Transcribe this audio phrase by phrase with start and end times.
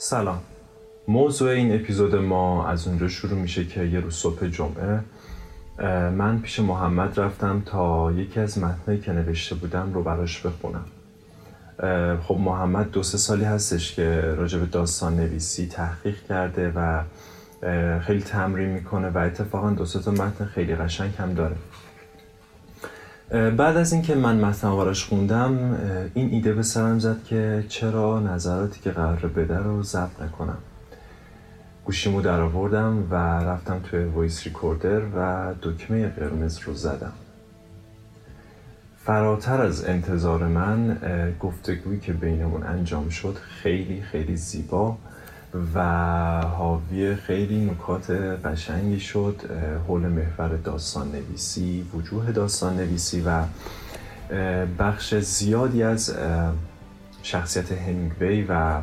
[0.00, 0.38] سلام.
[1.08, 5.00] موضوع این اپیزود ما از اونجا شروع میشه که یه روز صبح جمعه
[6.10, 10.84] من پیش محمد رفتم تا یکی از متنایی که نوشته بودم رو براش بخونم.
[12.22, 17.02] خب محمد دو سه سالی هستش که راجع به داستان نویسی تحقیق کرده و
[18.00, 21.56] خیلی تمرین می‌کنه و اتفاقا دو سه تا متن خیلی قشنگ هم داره.
[23.30, 25.78] بعد از اینکه من متن براش خوندم
[26.14, 30.58] این ایده به سرم زد که چرا نظراتی که قرار بده رو ضبط نکنم.
[31.84, 33.14] گوشیمو در آوردم و
[33.44, 37.12] رفتم توی وایس ریکوردر و دکمه قرمز رو زدم.
[39.04, 40.98] فراتر از انتظار من
[41.40, 44.96] گفتگویی که بینمون انجام شد خیلی خیلی زیبا.
[45.74, 45.80] و
[46.40, 48.10] حاوی خیلی نکات
[48.44, 49.40] قشنگی شد
[49.88, 53.42] حول محور داستان نویسی وجوه داستان نویسی و
[54.78, 56.16] بخش زیادی از
[57.22, 58.80] شخصیت همینگوی و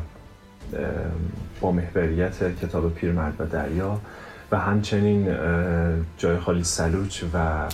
[1.60, 4.00] با محوریت کتاب پیرمرد و دریا
[4.52, 5.36] و همچنین
[6.18, 7.68] جای خالی سلوچ و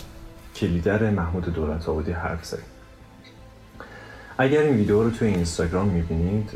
[0.57, 2.72] کلیدر محمود دولت آبادی حرف زدیم
[4.43, 6.51] اگر این ویدیو رو توی اینستاگرام می‌بینید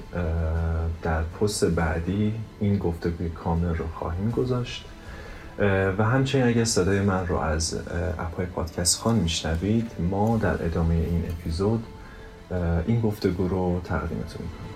[1.03, 4.84] در پست بعدی این گفتگوی کامل رو خواهیم گذاشت.
[5.98, 7.79] و همچنین اگر صدای من رو از
[8.19, 11.84] اپای پادکست خان میشنوید ما در ادامه این اپیزود
[12.87, 14.75] این گفتگو رو تقدیمتون می‌کنیم.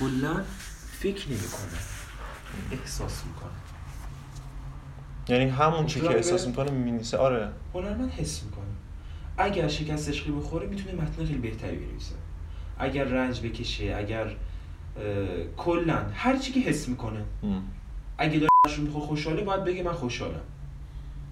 [0.00, 0.44] کلا
[0.92, 1.78] فکر نمی‌کنه
[2.72, 3.50] احساس می‌کنه
[5.28, 7.48] یعنی همون چی که احساس می‌کنه مینیسه آره.
[7.74, 8.64] من حس می‌کنه
[9.38, 12.14] اگر شکست عشقی بخوره می‌تونه متن خیلی بهتری بنویسه.
[12.78, 14.36] اگر رنج بکشه اگر
[15.56, 17.24] کلا هر چی که حس می‌کنه.
[18.18, 20.40] اگه داره می‌خواد خوشحاله باید بگه من خوشحالم.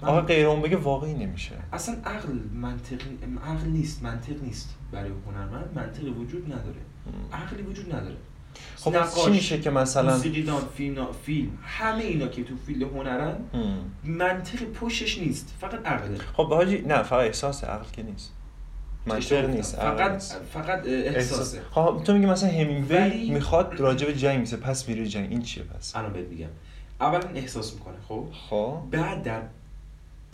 [0.03, 1.55] آقا غیر اون بگه واقعی نمیشه.
[1.73, 3.03] اصلا عقل منطق
[3.45, 6.81] عقل نیست منطق نیست برای هنرمند منطقی وجود نداره.
[7.33, 8.17] عقلی وجود نداره.
[8.77, 13.37] خب چی میشه که مثلا موسیقیدان فیلم فیلم همه اینا که تو فیلم هنرن
[14.05, 18.33] منطق پشتش نیست فقط عقله خب حاجی نه فقط احساس عقل که نیست.
[19.07, 20.41] منطق نیست فقط نیست.
[20.53, 23.31] فقط احساسه خب تو میگی مثلا همینگوی ولی...
[23.31, 25.31] می‌خواد راجع به جنگ میسه پس میره جنگ.
[25.31, 26.49] این چیه پس؟ الان بهت میگم.
[27.01, 28.79] اولا احساس می‌کنه خب؟ خب.
[28.91, 29.43] بعد در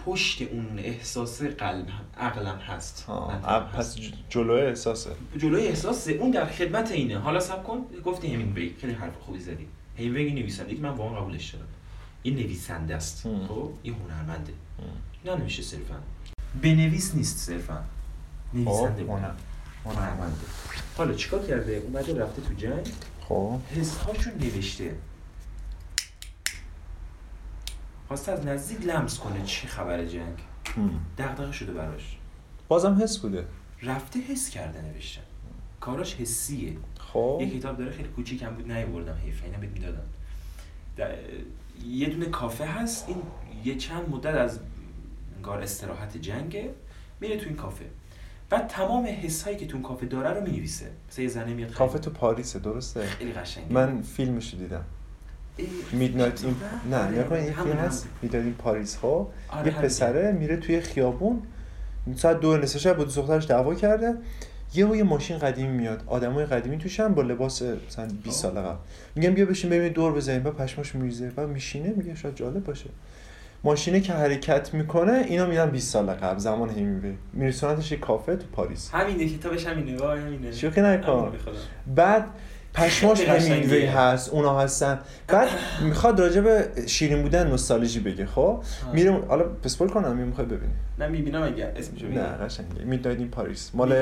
[0.05, 3.07] پشت اون احساس قلب عقلم هست.
[3.75, 3.97] پس
[4.29, 5.11] جلوی احساسه.
[5.39, 6.13] جلوی احساسه.
[6.13, 7.19] اون در خدمت اینه.
[7.19, 7.87] حالا سب کن.
[8.05, 9.67] گفتی همینگوی خیلی حرف خوبی زدی.
[9.99, 10.75] همینگوی نویسنده.
[10.75, 11.67] که من واقعا قبولش دارم.
[12.23, 13.23] این نویسنده است.
[13.49, 14.53] خب؟ این هنرمنده.
[15.25, 15.95] نه نمیشه صرفا.
[16.63, 17.85] بنویس نیست صرفا.
[18.55, 19.11] نویسنده خب،
[19.85, 20.37] هنرمنده.
[20.97, 22.89] حالا چیکار کرده؟ اومده رفته تو جنگ.
[23.29, 23.59] خب.
[23.77, 24.95] حس هاشون نوشته.
[28.09, 30.39] خواسته از نزدیک لمس کنه چی خبر جنگ.
[31.19, 32.17] دغدغه شده براش.
[32.69, 33.47] بازم حس بوده.
[33.83, 35.23] رفته حس کرده نوشتن
[35.81, 36.77] کاراش حسیه.
[36.99, 37.39] خب.
[37.41, 39.45] یه کتاب داره خیلی کوچیکم بود نیوردم حیف.
[39.45, 40.05] اینا بهت می‌دادم
[41.87, 43.09] یه دونه کافه هست.
[43.09, 43.23] این
[43.65, 44.61] یه چند مدت از
[45.37, 46.71] انگار استراحت جنگه.
[47.21, 47.85] میره تو این کافه.
[48.51, 50.91] بعد تمام حس هایی که تو کافه داره رو می‌نویسه.
[51.11, 53.73] مثلا یه زنه میاد کافه تو پاریسه درسته؟ خیلی قشنگه.
[53.73, 54.85] من فیلمش رو دیدم.
[55.93, 56.55] میدنایت این
[56.91, 58.09] نه نگاه این فیلم هست.
[58.23, 61.43] می‌دادیم پاریس ها آره، یه پسره میره توی خیابون.
[62.17, 64.15] ساعت دو نصف شب با دو دخترش دعوا کرده.
[64.75, 66.03] یه یه ماشین قدیمی میاد.
[66.07, 68.77] آدمای قدیمی توشن با لباس مثلا 20 سال قبل
[69.17, 70.43] میگم بیا بشین ببینید دور بزنیم.
[70.43, 71.31] بعد پشماش میریزه.
[71.31, 72.91] بعد میشینه میگه شاید جالب باشه.
[73.65, 78.47] ماشینه که حرکت می‌کنه اینا میدن 20 سال قبل زمان همیوی میرسونتش یه کافه تو
[78.53, 78.91] پاریس.
[78.93, 79.97] همینه کتابش همینه.
[79.97, 80.53] وای همینه.
[80.53, 81.33] شوخی نکن.
[81.95, 82.25] بعد
[82.75, 84.99] پشماش همینگوی هست اونا هستن.
[85.29, 85.49] بعد
[85.83, 88.63] می‌خواد راجع به شیرین بودن نوستالژی بگه خب؟
[88.93, 90.73] میره حالا پسپول کنم می‌خوای ببینی.
[90.99, 92.85] نه می‌بینم اگر اسمشو نه قشنگه.
[92.85, 93.95] میداید این پاریس مال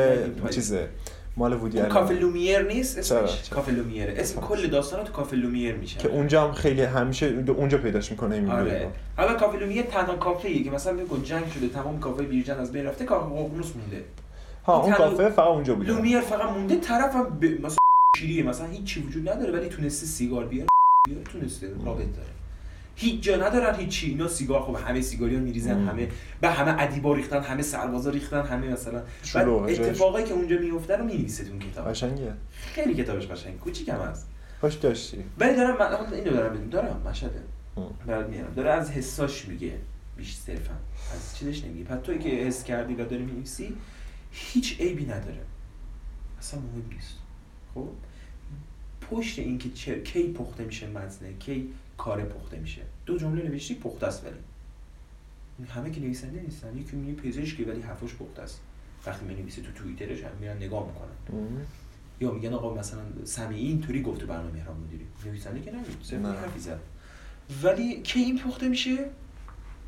[0.51, 0.89] چیزه؟
[1.37, 4.11] مال وودی اون کافه لومیر نیست اسمش؟ کافه لومیر.
[4.17, 5.99] اسم کل داستانا تو کافه لومیر میشه.
[5.99, 8.89] که اونجا هم خیلی همیشه اونجا پیداش می‌کنه این آره.
[9.17, 12.73] حالا کافه لومیر تنها کافه ای که مثلا بگو جنگ شده تمام کافه بیرجن از
[12.73, 14.05] بین رفته کافه ققنوس مونده.
[14.67, 15.93] ها اون کافه فقط اونجا بوده.
[15.93, 17.45] لومیر فقط مونده طرفم ب...
[17.45, 17.82] مثلا
[18.17, 18.43] شیریه.
[18.43, 20.69] مثلا هیچ چی وجود نداره ولی تونسته سیگار بیاره.
[21.09, 21.69] بیاره تونسته.
[21.85, 22.29] رابط داره.
[22.97, 26.09] هیچ جا ندارن هیچی اینا سیگار خب همه سیگاری ها میریزن همه
[26.41, 29.03] به همه ادیبا ریختن همه سربازا ریختن همه مثلا.
[29.35, 31.89] بعد اتفاقایی که اونجا میفته رو می‌نویسه تو کتاب.
[31.89, 32.33] قشنگه.
[32.51, 33.59] خیلی کتابش قشنگ.
[33.59, 34.29] کوچیکم هست.
[34.61, 35.25] باش داشتی.
[35.39, 37.03] ولی دارم من اینو دارم بدون دارم.
[37.07, 37.43] مشهده.
[38.07, 38.55] برات میارم.
[38.55, 39.73] داره از حساش میگه.
[40.17, 40.75] بیش صرفا.
[41.15, 41.85] از چیزش نمیگه.
[41.85, 43.77] پس توی که حس کردی و داری می‌نویسی
[44.31, 45.41] هیچ عیبی نداره.
[46.39, 47.22] اصلا مهم نیست.
[47.75, 47.89] خب؟
[49.11, 52.83] پشت اینکه چه کی پخته میشه مزنه کی کار پخته میشه.
[53.07, 54.37] دو جمله نوشتی پخته است ولی.
[55.69, 58.61] همه که نویسنده نیستن یکی میگه پزشکی ولی حرفش پخته است.
[59.07, 61.47] وقتی می نویسه تو توییترش هم میرن نگاه می‌کنن.
[62.21, 65.07] یا میگن آقا مثلا سمیعی اینطوری گفت تو برنامه مهران مدیری.
[65.27, 66.81] نویسنده که نمیگه حرفی زد.
[67.63, 69.11] ولی کی این پخته میشه؟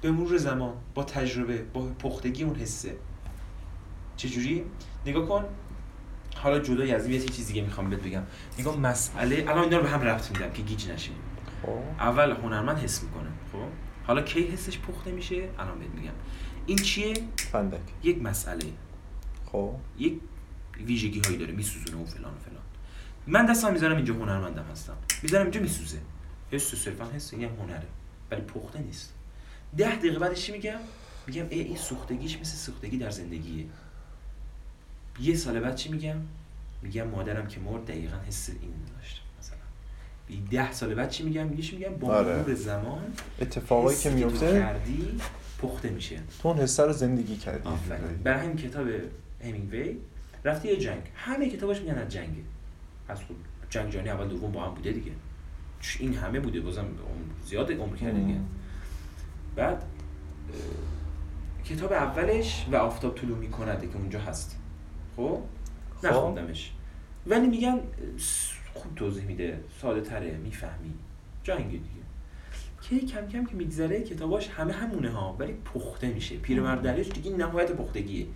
[0.03, 2.97] به مرور زمان با تجربه با پختگی اون حسه.
[4.17, 4.65] چجوری؟
[5.07, 5.45] نگاه کن.
[6.35, 8.23] حالا جدای از این یه چیزی دیگه می‌خوام بهت بگم.
[8.59, 11.15] نگاه مسئله الان اینا رو به هم ربط میدم که گیج نشیم.
[11.63, 11.79] خب.
[12.01, 13.59] اول هنرمند حس می‌کنه خب؟
[14.07, 16.13] حالا کی حسش پخته میشه؟ الان بهت میگم.
[16.67, 17.81] این چیه؟ فندک.
[18.03, 18.65] یک مسئله.
[19.53, 19.75] خب.
[19.99, 20.15] یک
[20.87, 22.63] ویژگی هایی داره میسوزونه و فلان و فلان.
[23.27, 24.97] من دستم می‌ذارم اینجا هنرمندم هستم.
[25.23, 25.99] می‌ذارم اینجا میسوزه.
[26.51, 27.87] حس صرفا حس این هنره
[28.31, 29.15] ولی پخته نیست.
[29.77, 30.79] ده دقیقه بعدش چی میگم؟
[31.27, 33.67] میگم ای این سوختگیش مثل سوختگی در زندگیه.
[35.21, 36.17] یه سال بعد چی میگم؟
[36.83, 39.59] میگم مادرم که مرد دقیقا حس این داشت مثلا.
[40.51, 42.37] ده سال بعد چی میگم؟ میگیش میگم؟ با آره.
[42.37, 43.03] مرور زمان
[43.41, 45.21] اتفاقایی که میفته کردی
[45.63, 46.21] پخته میشه.
[46.43, 47.69] تو اون حسه رو زندگی کردی.
[48.25, 48.87] برای همین کتاب
[49.45, 49.97] همینگوی
[50.45, 51.03] رفتی یه جنگ.
[51.15, 52.43] همه کتابش میگن از جنگه
[53.09, 53.37] از خود
[53.71, 55.13] جنگ جهانی اول دوم با هم بوده دیگه.
[55.99, 56.61] این همه بوده.
[56.61, 56.87] بازم
[57.47, 58.41] زیاد عمر کرده دیگه.
[59.57, 59.83] بعد
[61.65, 64.57] کتاب اولش و آفتاب طلوع میکنده که اونجا هست.
[65.17, 65.39] خب,
[66.03, 66.07] خب.
[66.07, 66.73] نخوندمش.
[67.27, 67.81] ولی میگن
[68.75, 69.61] خوب توضیح میده.
[69.83, 70.37] ساده تره.
[70.37, 70.95] می‌فهمی.
[71.43, 71.85] جنگ دیگه.
[72.83, 75.37] که کم کم که میگذره کتاباش همه همونه ها.
[75.39, 76.37] ولی پخته میشه.
[76.37, 78.27] پیرمرد درش دیگه نهایت پختگیه.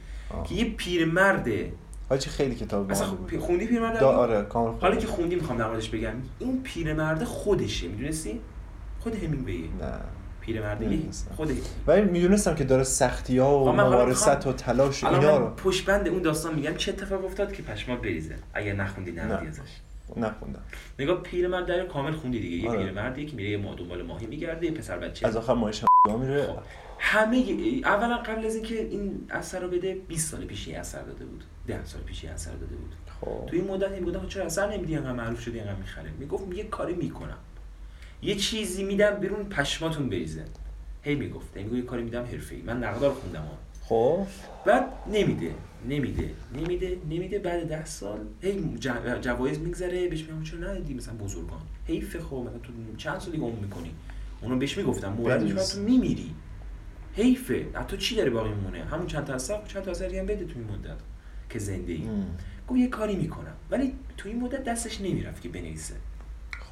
[0.49, 1.49] که یه پیرمرد
[2.09, 3.07] حاجی خیلی کتاب اصلا
[3.41, 6.15] خوندی پیرمرد آره کامل حالا که خوندی می‌خوام در بگم.
[6.39, 7.89] این پیرمرد خودشه.
[7.89, 8.41] می‌دونستی؟
[9.01, 10.01] خود همینگویه نه.
[10.53, 11.51] پیرمردگی خود
[11.87, 15.51] ولی می‌دونستم که داره سختی ها و مبارست و تلاش اینا رو.
[15.55, 19.61] پشت بند اون داستان میگم چه اتفاق افتاد که پشما بریزه اگر نخوندی نمیدی ازش.
[20.17, 20.63] نخوندم.
[20.99, 22.57] نگاه پیرمرد در کامل خوندی دیگه.
[22.57, 22.79] یه آره.
[22.79, 25.27] پیرمردی که میره یه دنبال ماهی میگرده یه پسر بچه.
[25.27, 26.47] از آخر ماهیش هم میره.
[26.47, 26.59] خب.
[26.99, 27.45] همه
[27.85, 31.45] اولا قبل از اینکه این اثر رو بده 20 سال پیش اثر داده بود.
[31.67, 32.95] 10 سال پیش اثر داده بود.
[33.21, 33.47] خب.
[33.47, 36.11] تو این مدت این بودم چرا اثر نمیدی؟ انقدر معروف شدی انقدر می‌خره.
[36.19, 37.39] می‌گفت یه کاری می‌کنم.
[38.23, 40.45] یه چیزی میدم بیرون پشماتون بریزه.
[41.03, 41.57] هی می‌گفت.
[41.57, 42.63] میگه یه کاری میدم حرفه‌ای.
[42.63, 44.27] من نقدار خوندم ها خب.
[44.67, 45.55] بعد نمیده.
[45.89, 46.31] نمیده.
[46.55, 46.99] نمیده.
[47.11, 47.39] نمیده.
[47.39, 48.79] بعد ده سال هی
[49.21, 50.09] جوایز میگذره.
[50.09, 51.61] بهش میگم چرا ندیدی؟ مثلا بزرگان.
[51.87, 53.91] حیف خب مثلا تو چند سالی عمر می‌کنی.
[54.43, 55.13] اونو بهش می‌گفتم.
[55.13, 56.35] موردش تو میمیری.
[57.15, 57.67] حیفه.
[57.89, 60.59] تو چی داره باقی میمونه؟ همون چند تا اثر چند تا اثر هم بده تو
[60.59, 60.99] این مدت
[61.51, 62.03] که زنده ای
[62.69, 63.55] گفت یه کاری می‌کنم.
[63.71, 65.95] ولی تو این مدت دستش نمی‌رفت که بنویسه.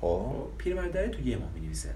[0.00, 1.94] خب, خب، پیرمرد داره تو یه ماه می‌نویسه.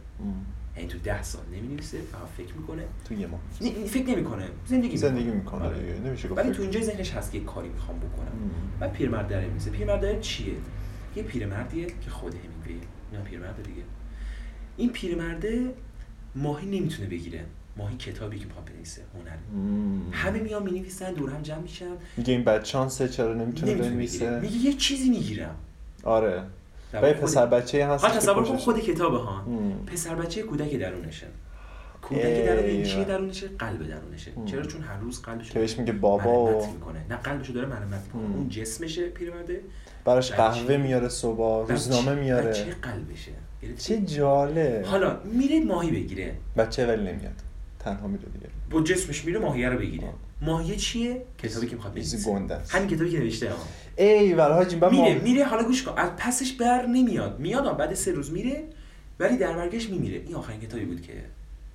[0.76, 2.82] یعنی تو ده سال نمی نویسه فقط فکر می‌کنه.
[3.04, 3.40] تو یه ماه.
[3.86, 4.44] فکر نمی‌کنه.
[4.66, 6.00] زندگی زندگی می‌کنه آره.
[6.04, 8.50] نمیشه ولی تو اینجا ذهنش هست که کاری می‌خوام بکنم.
[8.80, 10.54] و پیرمرد داره میسه پیرمرد داره چیه؟
[11.16, 12.80] یه پیرمردیه که خود همین
[13.12, 13.82] نه پیرمرد دیگه.
[14.76, 15.74] این پیرمرده
[16.34, 17.44] ماهی نمی‌تونه بگیره.
[17.76, 19.36] ماهی کتابی که می‌خواد بنویسه هنر
[20.12, 21.90] همه میان می‌نویسن دور هم جمع میشن.
[22.16, 25.56] میگه این بچانسه چرا نمی‌تونه بنویسه؟ میگه یه چیزی می‌گیرم.
[26.04, 26.42] آره.
[26.94, 29.46] و پسر بچه هست ها تصور کن خود کتابه ها
[29.86, 31.26] پسر بچه کودک درونشه.
[32.02, 34.32] کودک درون چیه درونشه؟ قلب درونشه.
[34.46, 36.44] چرا؟ چون هر روز قلبش که بهش میگه بابا.
[36.44, 36.72] و...
[36.72, 37.06] می‌کنه.
[37.10, 38.36] نه قلبشو داره مرمت می‌کنه.
[38.36, 39.60] اون جسمشه پیرمرده.
[40.04, 42.50] براش قهوه میاره صبح روزنامه میاره.
[42.50, 43.32] بچه قلبشه.
[43.78, 46.34] چه جاله حالا میره ماهی بگیره.
[46.56, 47.40] بچه ولی نمیاد.
[47.78, 48.46] تنها میره دیگه.
[48.70, 50.08] با جسمش میره ماهیه رو بگیره.
[50.42, 52.32] ماهیه چیه؟ کتابی که می‌خواد بنویسه.
[52.68, 53.52] همین کتابی که نوشته
[53.96, 55.22] ای ول حاجی میره ما...
[55.22, 55.98] میره حالا گوش کن.
[55.98, 57.40] از پسش بر نمیاد.
[57.40, 58.64] میاد بعد سه روز میره
[59.18, 60.22] ولی در برگشت میمیره.
[60.26, 61.12] این آخرین کتابی بود که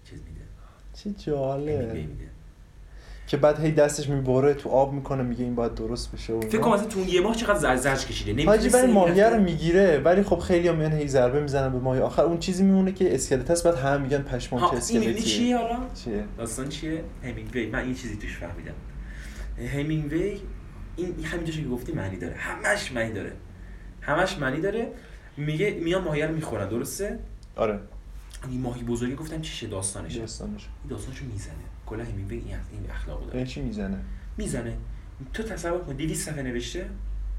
[0.10, 0.46] چیز میده.
[0.94, 2.08] چه جاله
[3.28, 6.58] که بعد هی دستش می‌بره تو آب می‌کنه میگه این باید درست بشه و فکر
[6.58, 8.46] کنم مثلا تو یه ماه چقدر زرد کشیده.
[8.46, 12.00] حاجی برای ماهیه رو می‌گیره ولی خب خیلی هم هی ضربه می‌زنن به ماهی.
[12.00, 15.14] آخر اون چیزی میمونه که اسکلت هست بعد هم میگن پشمام چه اسکلتیه.
[15.14, 18.74] چیه حالا؟ چیه؟ داستان چیه؟ همینگوی من این چیزی توش فهمیدم.
[19.78, 20.40] همینگوی
[20.96, 22.36] این همینجا که گفتی معنی داره.
[22.36, 23.32] همش معنی داره.
[24.02, 24.88] همش معنی داره.
[25.38, 27.20] میگه میان ماهی رو می‌خورن درسته؟
[27.56, 27.80] آره.
[28.50, 30.20] این ماهی بزرگی گفتم چیشه داستانشه.
[30.20, 31.54] داستانش این داستانشو می‌زنه.
[31.86, 33.46] کلا همین این این اخلاقو داره.
[33.46, 33.98] چی می‌زنه؟
[34.38, 34.78] می‌زنه.
[35.34, 36.90] تو تصور کن 200 صفحه نوشته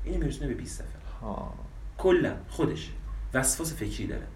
[0.04, 1.20] اینو میرسونه به 20 صفحه.
[1.20, 1.54] ها.
[1.98, 2.90] کلا خودش
[3.34, 4.26] وسواس فکری داره.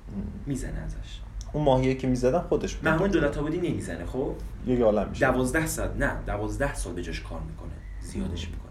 [0.46, 1.20] می‌زنه ازش.
[1.52, 2.88] اون ماهیه که می‌زدن خودش بود.
[2.88, 4.34] محمود دولت آبادی نمی‌زنه خب؟
[4.66, 5.26] یه عالم میشه.
[5.26, 7.72] دوازده ساعت نه دوازده سال به جاش کار می‌کنه.
[8.00, 8.70] زیادش می‌کنه.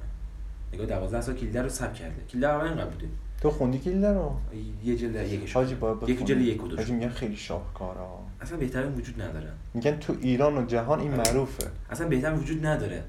[0.73, 2.23] نگاه دوازده سال کلیدر رو سب کرده.
[2.29, 3.07] کلیدر اول اینقدر بوده.
[3.41, 4.35] تو خوندی کلیدر رو؟
[4.83, 6.25] یه جلد یکش حاجی باید یک.
[6.25, 8.19] جلد یک و حاجی میگن خیلی شاهکارا.
[8.41, 9.51] اصلا بهتر وجود نداره.
[9.73, 11.67] میگن تو ایران و جهان این معروفه.
[11.89, 13.03] اصلا بهتر وجود نداره.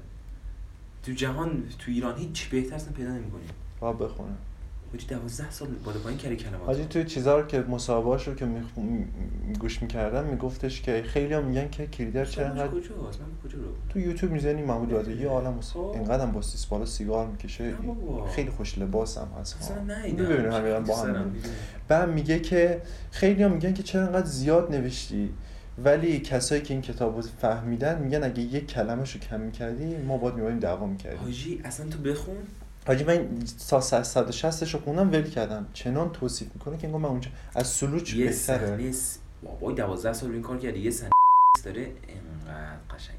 [1.03, 3.43] تو جهان تو ایران هیچ بهتر اصلا پیدا نمی‌کنی.
[3.79, 4.33] باید بخونه
[4.91, 8.45] حاجی 12 سال بالا پایین کردی کلمات حاجی توی چیزا رو که مصاحبهاش رو که
[8.45, 13.27] میخ- م- گوش می‌کردم میگفتش که خیلی هم میگن که کلیدر چرا انقدر کجاست من
[13.49, 15.61] کجا رو تو یوتیوب می‌زنی محمود وادی یه عالم.
[15.61, 15.79] خب.
[15.79, 17.73] اینقدر هم با سیس بالا سیگار می‌کشه.
[18.35, 19.83] خیلی خوش لباس هم هست اصلا.
[19.83, 21.35] نه همین الان با هم.
[21.87, 22.81] بعد میگه که
[23.11, 25.29] خیلی هم میگن که چرا انقدر زیاد نوشتی
[25.83, 30.17] ولی کسایی که این کتاب رو فهمیدن میگن اگه یک کلمه رو کم می‌کردی ما
[30.17, 32.35] باید میباییم دعوا می‌کردیم حاجی اصلا تو بخون
[32.87, 33.29] حاجی من
[33.69, 35.67] تا 160 رو خوندم ول کردم.
[35.73, 38.91] چنان توصیف می‌کنه که انگار من اونجا از سلوچ یه بهتره.
[39.43, 41.11] بابای 12 سال این کار کردی یه صحنه
[41.63, 43.15] داره انقدر قشنگ.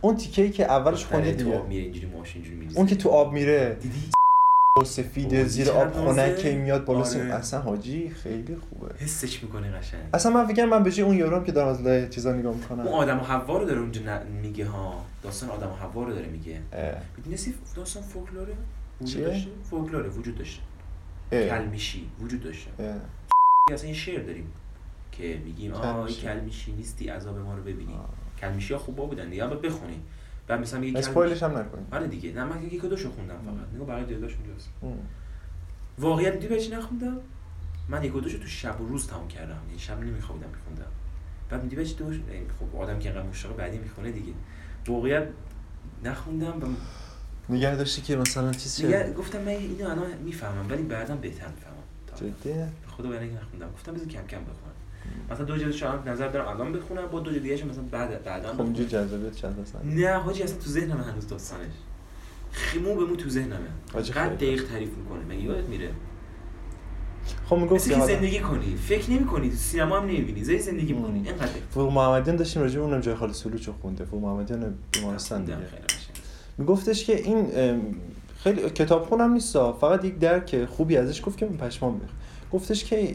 [0.00, 1.58] اون تیکه ای که اولش خوندی تو دیگه.
[1.58, 2.78] آب میره اینجوری ماشین اینجوری میریزه.
[2.78, 3.76] اون که تو آب میره.
[3.80, 4.10] دیدی؟
[4.76, 7.20] اوه، زیر آب؟ خنکه میاد بالا سیم.
[7.20, 7.34] آره.
[7.34, 11.44] اصلا حاجی خیلی خوبه حسش می‌کنه قشنگ اصلا من فکر من به جای اون یارو
[11.44, 14.00] که دارم از لای چیزا نگاه می‌کنم اون آدم و حوا رو داره اونجا
[14.42, 16.94] میگه ها داستان آدم و حوا رو داره میگه اه.
[17.16, 18.54] می‌دونستی داستان فولکلوره
[19.00, 20.62] وجود؟ داشته فولکلوره وجود داشته.
[21.30, 22.70] کلمیشی وجود داشته.
[23.72, 24.52] اصلا این شعر داریم
[25.12, 26.72] که میگیم آه کلمیشی.
[26.72, 27.94] نیستی عذاب ما رو ببینی.
[28.40, 30.00] کلمیشی ها خوبا بودن دیگه بخونی
[30.52, 31.86] بعد مثلا میگه اسپویلش هم نکنیم.
[31.92, 32.32] آره دیگه.
[32.32, 33.74] نه من یک و دوشو خوندم فقط.
[33.74, 34.68] نگاه بقیه دیداش اونجاست.
[35.98, 37.16] واقعیت دیدی بهش نخوندم؟
[37.88, 39.58] من یک و دوشو تو شب و روز تمام کردم.
[39.66, 40.90] یعنی شب نمیخوابیدم میخوندم.
[41.50, 42.20] بعد میدی بهش دوش
[42.60, 44.32] خب آدم که انقدر مشتاق بعدی می‌خونه دیگه.
[44.86, 45.28] واقعیت
[46.04, 46.66] نخوندم و
[47.52, 51.48] نگه داشتی که مثلا چیز دیگه چه گفتم من اینو الان می‌فهمم ولی بعدا بهتر
[51.48, 51.82] می‌فهمم.
[52.16, 53.72] جدی به خدا برای نخوندم.
[53.72, 54.71] گفتم بذار کم کم بخونم.
[55.30, 58.52] مثلا دو جلد شاید نظر دارم الان بخونم با دو جلد دیگه مثلا بعد بعدا
[58.52, 58.60] خب.
[58.60, 61.72] اینجا جذابیت چند هست نه حاجی اصلا تو ذهنم هنوز داستانش.
[62.52, 63.68] خیمو به مو تو ذهنمه.
[63.94, 64.36] قد.
[64.36, 65.90] دقیق تعریف می‌کنه مگه یادت میره؟
[67.46, 68.76] خب می‌گفت مثل که زندگی کنی.
[68.76, 70.44] فکر نمی کنی تو سینما هم نمی‌بینی.
[70.44, 71.28] زی زندگی می‌کنی.
[71.28, 75.44] اینقدر فوق محمدیان داشتیم راجع به اونم جای خالی سلوچ رو خونده فوق محمدیان بیمارستان
[75.44, 75.58] دیگه.
[76.58, 77.46] میگفتش که این
[78.42, 82.14] خیلی کتاب خونم نیست فقط یک درک خوبی ازش گفت که من پشمام ریخت.
[82.52, 83.14] گفتش که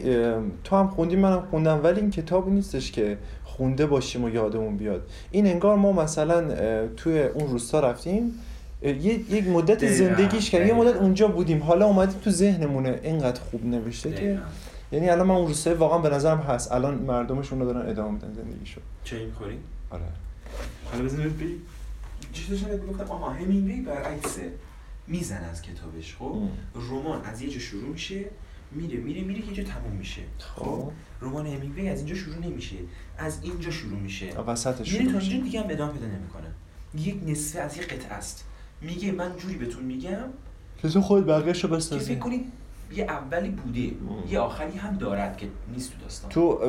[0.64, 5.10] تو هم خوندی منم خوندم ولی این کتابی نیستش که خونده باشیم و یادمون بیاد.
[5.30, 6.48] این انگار ما مثلا
[6.96, 8.32] توی اون روستا رفتیم
[8.82, 10.74] یک مدت زندگیش کردیم یه.
[10.74, 11.62] مدت اونجا بودیم.
[11.62, 14.38] حالا اومدیم تو ذهنمونه اینقدر خوب نوشته که.
[14.92, 16.72] یعنی الان من اون روستای واقعا به نظرم هست.
[16.72, 18.80] الان مردمشون رو دارن ادامه میدن زندگیشو.
[19.04, 19.58] چای می‌خوری
[19.90, 20.02] آره.
[20.92, 21.54] حالا بزن بگی
[22.32, 24.42] چی داشتم گفتم آها همینگوی برعکسه
[25.06, 26.42] می‌زنه از کتابش خب.
[26.90, 28.24] رمان از یه جا شروع میشه.
[28.70, 30.22] میره میره میره که اینجا تموم میشه.
[30.38, 30.64] خب.
[30.64, 32.76] خب؟ رمان همینگوی از اینجا شروع نمیشه.
[33.18, 34.38] از اینجا شروع میشه.
[34.40, 35.18] وسطش میره تا.
[35.18, 36.46] اینجا دیگه هم ادامه پیدا نمی‌کنه.
[36.94, 38.44] یک نصفه از یک قطعه است.
[38.80, 40.24] میگه من جوری بهتون میگم
[40.82, 42.52] که تو خود بقیه‌شو که بسازی فکر کنید
[42.92, 43.80] یه اولی بوده.
[43.80, 44.32] مم.
[44.32, 46.30] یه آخری هم دارد که نیست تو داستان.
[46.30, 46.60] تو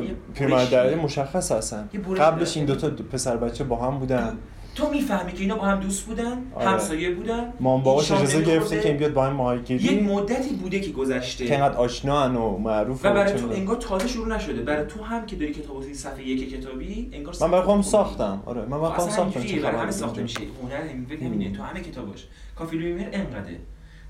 [0.70, 1.88] دریا مشخص هستن.
[2.18, 2.66] قبلش این.
[2.66, 4.38] دوتا دو پسر بچه با هم بودن.
[4.80, 6.68] تو می‌فهمی که اینا با هم دوست بودن آره.
[6.68, 7.52] همسایه بودن.
[7.60, 8.44] مام باباش این اجازه.
[8.44, 11.46] گرفته که این بیاد با هم یک ماهیگیری مدتی بوده که گذشته.
[11.46, 13.50] که انقدر آشنا و معروف و برای تو.
[13.50, 14.62] انگار تازه شروع نشده.
[14.62, 18.42] برای تو هم که داری کتاب واسه صفحه یک کتابی انگار من برای خودم ساختم.
[18.46, 19.42] آره من برای خودم اصلا ساختم.
[19.42, 20.22] چه برای خبر همه ساخته.
[20.22, 20.40] میشه.
[20.62, 21.56] هنر همینه.
[21.56, 22.26] تو همه کتاباش.
[22.56, 23.56] کافی لومیر انقدره.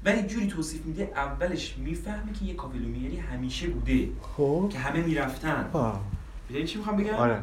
[0.05, 4.09] ولی جوری توصیف میده اولش می‌فهمی که یه کافی لومیری همیشه بوده.
[4.37, 4.69] خب.
[4.73, 5.65] که همه می‌رفتن.
[6.49, 7.43] می‌دونی چی می‌خوام بگم؟ آره.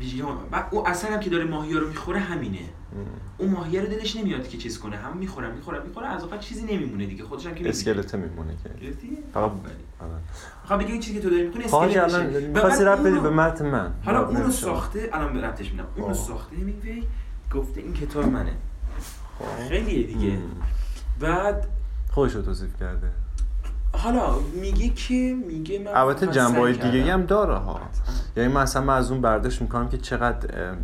[0.00, 3.06] ویژگی- بعد اون اصلا هم که داره ماهیا رو می‌خوره همینه ام.
[3.38, 6.62] اون ماهیه رو دلش نمیاد که چیز کنه هم می‌خورم می‌خورم می‌خوره از آخر چیزی
[6.62, 7.68] نمیمونه دیگه خودش هم که.
[7.68, 8.92] اسکلته میمونه که
[9.34, 9.50] فقط.
[10.70, 10.86] آره.
[10.86, 11.68] این چیزی که تو داری می‌کنی و
[12.48, 14.50] می‌خواستی رب بدی به متن من حالا اونو.
[14.50, 16.14] ساخته الان به ربطش میدم اونو.
[16.14, 17.02] ساخته همینگوی
[17.52, 18.52] گفته این کتاب منه
[19.38, 19.68] خب.
[19.68, 20.38] خیلیه دیگه.
[21.20, 21.68] بعد
[22.10, 23.10] خودش رو توصیف کرده
[23.98, 27.12] حالا میگه که میگه من البته جنبه دیگه.
[27.12, 27.80] هم داره ها.
[28.36, 30.74] یعنی من اصلا من از اون برداشت می‌کنم که چقدر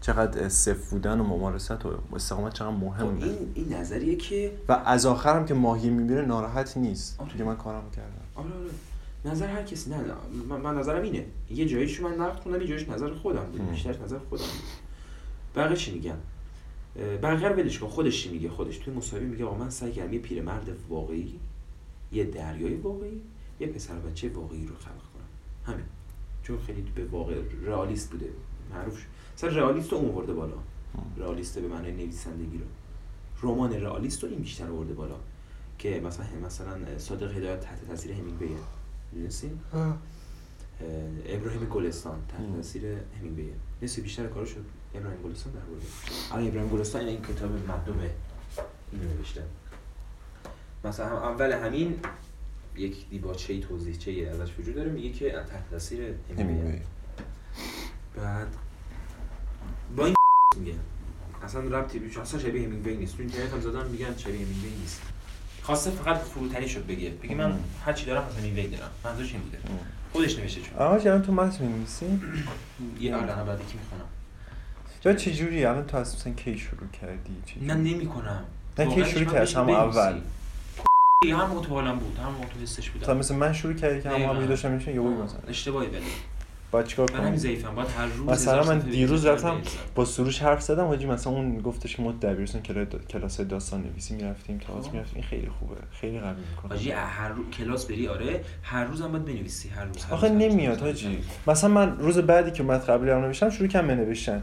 [0.00, 4.72] چقدر صفر بودن و ممارست و استقامت چقدر خب مهمه این این نظریه که و
[4.72, 7.20] از آخرم که ماهی می‌بینه ناراحت نیست.
[7.20, 7.32] آره.
[7.32, 8.10] دیگه من کارم کردم.
[8.34, 9.32] آره آره.
[9.32, 10.14] نظر هر کسی نه نه.
[10.48, 11.24] من, من نظرم اینه.
[11.50, 13.60] یه جاییشو من نقد خوندم یه جاییش نظر خودم بود.
[13.60, 13.66] هم.
[13.66, 15.62] بیشترش نظر خودم بود.
[15.62, 16.16] بقیه چی میگن؟
[17.22, 17.86] بقیه رو ولش کن.
[17.86, 21.40] خودش چی میگه؟ خودش توی مصاحبه میگه آقا من سعی کردم یه پیرمرد واقعی
[22.12, 23.20] یه دریای واقعی
[23.60, 25.84] یه پسر بچه واقعی رو خلق کنم همین.
[26.42, 28.28] چون خیلی به واقع رئالیست بوده.
[28.70, 29.06] معروف شد.
[29.36, 30.56] مثلا رئالیست رو اون آورده بالا
[31.16, 32.64] رئالیست به معنای نویسندگی رو.
[33.42, 35.16] رمان رئالیست رو این بیشتر آورده بالا.
[35.78, 38.56] که مثلا مثلا صادق هدایت تحت تاثیر همینگویه.
[39.12, 39.98] می‌دونستی؟ اه،
[41.26, 42.82] ابراهیم گلستان تحت تاثیر
[43.20, 43.52] همینگویه.
[43.82, 45.86] نصف بیشتر کارو شد؟ ابراهیم گلستان در برده
[46.32, 48.10] الان ابراهیم گلستان این کتاب مردمه
[48.92, 49.42] اینو نوشته
[50.84, 51.98] مثلا هم اول همین
[52.76, 56.78] یک دیباچه ای توضیح چه ازش وجود داره میگه که تحت تاثیر همینگوی
[58.16, 58.46] بعد
[59.96, 60.14] با این
[60.58, 60.74] میگه.
[61.42, 63.16] اصلا ربطی بیش اصلا شبیه همینگوی نیست.
[63.16, 65.02] تو اینترنت هم زدن میگن شبیه همینگوی نیست.
[65.62, 67.10] خواسته فقط فروتنی شد بگه.
[67.10, 67.58] بگه من.
[67.84, 68.90] هر چی دارم از همینگوی دارم.
[69.04, 69.58] منظورش این بوده.
[70.12, 72.06] خودش نوشته چون آقا الان تو متن می‌نویسی؟
[73.00, 74.04] یه الان بعد یکی می‌خونم.
[75.04, 78.44] یا چه جوری؟ الان تو از مثلا کی شروع کردی؟ چه نه نمی‌کنم.
[78.78, 80.20] نه کی شروع کردی از اول.
[81.22, 84.02] هم موقع تو حالم بود هم موقع تو حسش تا بودم مثل من شروع کردی
[84.02, 84.46] که هم دقیقاً.
[84.46, 85.38] داشتم میشه یه آه، مثلا.
[85.48, 86.00] اشتباهی ولی
[86.70, 87.74] باید چیکار من کنم ضعیفم.
[87.74, 89.48] باید هر روز مثلا من دیروز بنویسم.
[89.48, 89.60] رفتم
[89.94, 94.14] با سروش حرف زدم حاجی مثلا اون گفتش که ما دبیرستان کلا- کلاس داستان نویسی
[94.14, 94.92] می‌رفتیم تئاتر خب.
[94.94, 95.14] می‌رفتیم.
[95.16, 95.74] این خیلی خوبه.
[96.00, 98.40] خیلی قوی می‌کنه حاجی هر روز کلاس بری آره.
[98.62, 101.18] هر روز هم باید بنویسی هر روز آخه نمیاد حاجی.
[101.46, 104.42] مثلا من روز بعدی که متن قبلی رو نوشتم شروع کردم به نوشتن.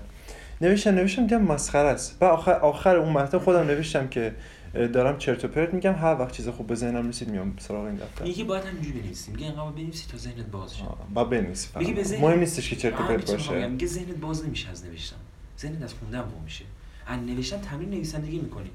[0.61, 2.17] نوشتم نوشتم دیدم مسخره است.
[2.21, 4.33] و آخر آخر اون متن خودم نوشتم که
[4.73, 7.95] دارم چرت و پرت میگم هر وقت چیز خوب به ذهنم رسید میام سراغ این
[7.95, 8.23] دفتر.
[8.23, 10.83] میگه باید همینجوری بنویسی میگه اینقدر بنویسی تا ذهنت باز شه.
[11.13, 12.03] با بنویسی فقط.
[12.03, 13.31] ذهن- مهم نیستش که چرت و پرت.
[13.31, 13.67] باشه.
[13.67, 15.15] میگه ذهنت باز نمیشه از نوشتن.
[15.59, 16.65] ذهنت از خوندن وا میشه.
[17.07, 18.69] از نوشتن تمرین نویسندگی می‌کنی.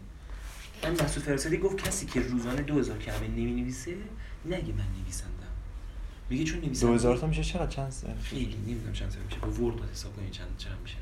[0.84, 3.94] من مسعود فرستادی گفت کسی که روزانه 2000 کلمه نمی‌نویسه
[4.44, 5.32] نگه من نویسندم.
[6.30, 9.38] میگه چون نویسنده 2000 تا میشه؟ چقدر؟ چند سن خیلی نمی‌دونم چند صفحه میشه.
[9.38, 10.96] با ورد باید حساب کنیم چند چند میشه.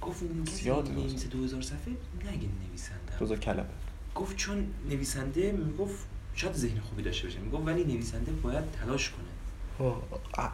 [0.00, 1.92] گفت نویسه 2000 صفحه
[2.24, 3.16] نگه نویسندم.
[3.18, 3.66] 2000 کلمه.
[4.14, 7.38] گفت چون نویسنده می‌گفت شاید ذهن خوبی داشته باشه.
[7.38, 9.26] می‌گفت ولی نویسنده باید تلاش کنه.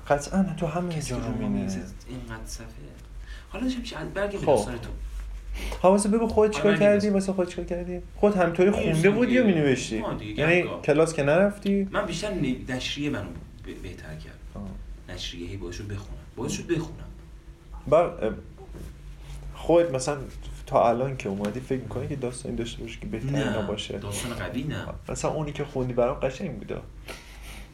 [0.07, 2.67] قطعا تو همه جا می‌نویسه اینقدر صفحه.
[3.49, 4.57] حالا داشتم برگه به خب.
[4.57, 4.91] تو.
[5.83, 9.11] ها واسه بگو چیکار آره، کردی؟ من واسه خودت چیکار کردی؟ خود همطوری من خونده
[9.11, 9.45] بودی یا.
[9.47, 10.04] مینوشتی.
[10.37, 10.65] یعنی.
[10.85, 12.33] کلاس که نرفتی؟ من بیشتر
[12.69, 13.28] نشریه منو
[13.83, 14.69] بهتر کرد آه.
[15.15, 16.19] نشریه هی بخونم.
[16.37, 17.09] باعث شد بخونم.
[17.87, 18.33] بعد اه،
[19.54, 20.19] خودت مثلا
[20.67, 23.99] تا الان که اومدی فکر می‌کنی که داستانی داشته باشی که بهتر اینا نه باشه
[23.99, 24.87] داستان قوی نه.
[25.09, 26.81] مثلا اونی که خوندی برام قشنگ بوده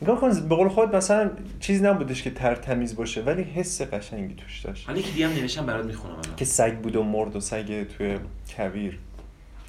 [0.03, 4.35] نگاه کن به قول خود مثلا چیزی نبودش که تر تمیز باشه ولی حس قشنگی
[4.35, 4.87] توش داشت.
[4.87, 6.37] حالا دیگه هم نوشتم برات می‌خونم الان.
[6.37, 8.19] که سگ بود و مرد و سگ توی
[8.57, 8.99] کویر.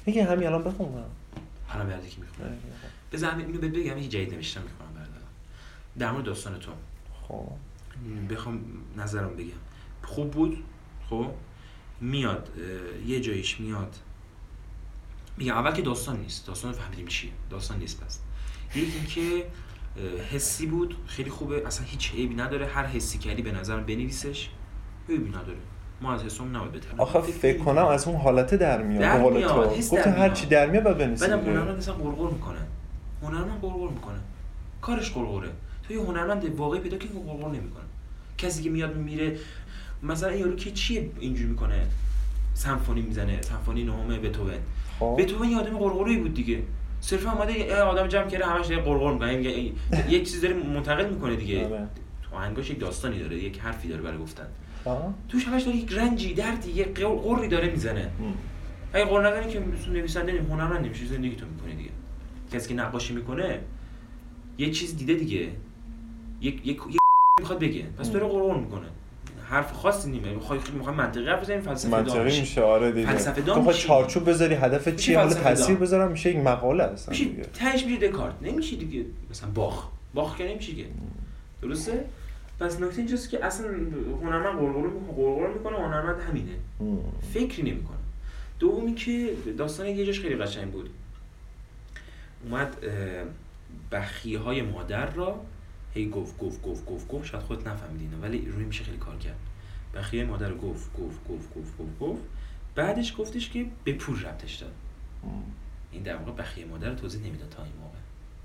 [0.04, 0.88] دیگه همین الان بخون.
[1.66, 2.56] حالا برات یکی می‌خونم.
[3.12, 5.08] بذار همین اینو بهت بگم یه جدید نوشتم می‌خونم برات
[5.98, 6.70] در مورد داستان تو.
[7.28, 7.48] خب.
[8.30, 8.60] بخوام
[8.96, 9.48] نظرم بگم.
[10.02, 10.64] خوب بود؟
[11.10, 11.26] خب؟
[12.00, 12.48] میاد
[13.06, 13.96] یه جایش میاد.
[15.36, 17.30] میگه اول که داستان نیست داستان رو فهمیدیم چیه.
[17.50, 18.18] داستان نیست پس.
[18.74, 19.46] یکی اینکه
[19.96, 21.66] اه، حسی بود خیلی خوبه.
[21.66, 22.66] اصلا هیچ عیبی نداره.
[22.66, 24.48] هر حسی کردی به نظرم بنویسش
[25.08, 25.58] عیبی نداره.
[26.00, 27.00] ما از حسم نباید بترسیم.
[27.00, 30.30] آخه فکر کنم از اون حالت در میاد در میاد، حس در هر.
[30.30, 31.44] چی در میاد باید بنویسی بعدم.
[31.44, 32.58] هنرمند مثلا قرقر می‌کنه.
[33.22, 34.18] هنرمند قرقر می‌کنه.
[34.80, 35.50] کارش قرقره
[35.82, 37.84] تو یه هنرمند واقعی پیدا که قرقر نمی‌کنه.
[38.38, 39.38] کسی که میاد میره
[40.04, 41.86] مثلا یارو که چیه اینجوری می‌کنه؟
[42.54, 44.52] سمفونی می‌زنه سمفونی نهم بتوون
[44.98, 45.16] خب.
[45.18, 46.62] بتوون یه آدم قرقری بود دیگه.
[47.00, 49.36] صرفا اومده یه آدم جمع کرده همش داره قرقر می‌کنه.
[49.36, 49.72] میگه
[50.08, 51.66] یک چیز داره منتقل می‌کنه دیگه.
[51.66, 51.88] آره.
[52.22, 54.46] تو آهنگاش یک داستانی داره یک حرفی داره برای گفتن.
[55.28, 58.10] توش همش داره یک رنجی دردی یه قری داره می‌زنه.
[58.92, 59.62] اگه قول نداری که
[59.92, 61.90] نویسنده نمی هنرمند نمیشه زندگی تو می‌کنی دیگه.
[62.52, 63.60] کسی که نقاشی می‌کنه
[64.58, 65.48] یه چیز دیده دیگه.
[66.40, 66.98] یک یک یک
[67.40, 67.82] می‌خواد بگه.
[67.82, 68.86] پس داره قرقر می‌کنه.
[69.54, 70.32] حرف خاصی نیمه.
[70.32, 72.40] می‌خوای می‌خوای منطقی حرف بزنی فلسفه منطقی.
[72.40, 73.06] میشه آره دیگه.
[73.06, 73.88] فلسفه میشی.
[73.88, 75.76] چارچوب بذاری هدف میشه چیه؟ حالا تاثیر.
[75.76, 77.42] بذارم میشه یک مقاله میشی دیگه.
[77.42, 78.34] تهش میشه دکارت.
[78.42, 79.04] نمیشه دیگه.
[79.30, 79.88] مثلا باخ.
[80.14, 80.84] باخ که نمیشه که.
[81.62, 82.04] درسته؟
[82.60, 83.66] پس نکته اینجاست که اصلا
[84.22, 86.52] هنرمند قرقر قرقر می‌کنه هنرمند همینه.
[87.34, 87.96] فکری نمی‌کنه.
[88.58, 90.90] دومی که داستان یه جاش خیلی قشنگ بود.
[92.44, 92.76] اومد
[93.92, 95.40] بخیه های مادر را
[95.94, 98.22] هی گفت گفت گفت گفت گفت شاید خودت نفهمیدی اینو.
[98.22, 99.36] ولی روی میشه خیلی کار کرد.
[99.94, 102.22] بخیه مادر رو گفت گفت گفت گفت گفت گفت.
[102.74, 104.72] بعدش گفتش که به پول ربطش داد.
[105.92, 107.98] این در واقع بخیه مادر رو توضیح نمی‌داد تا این موقع.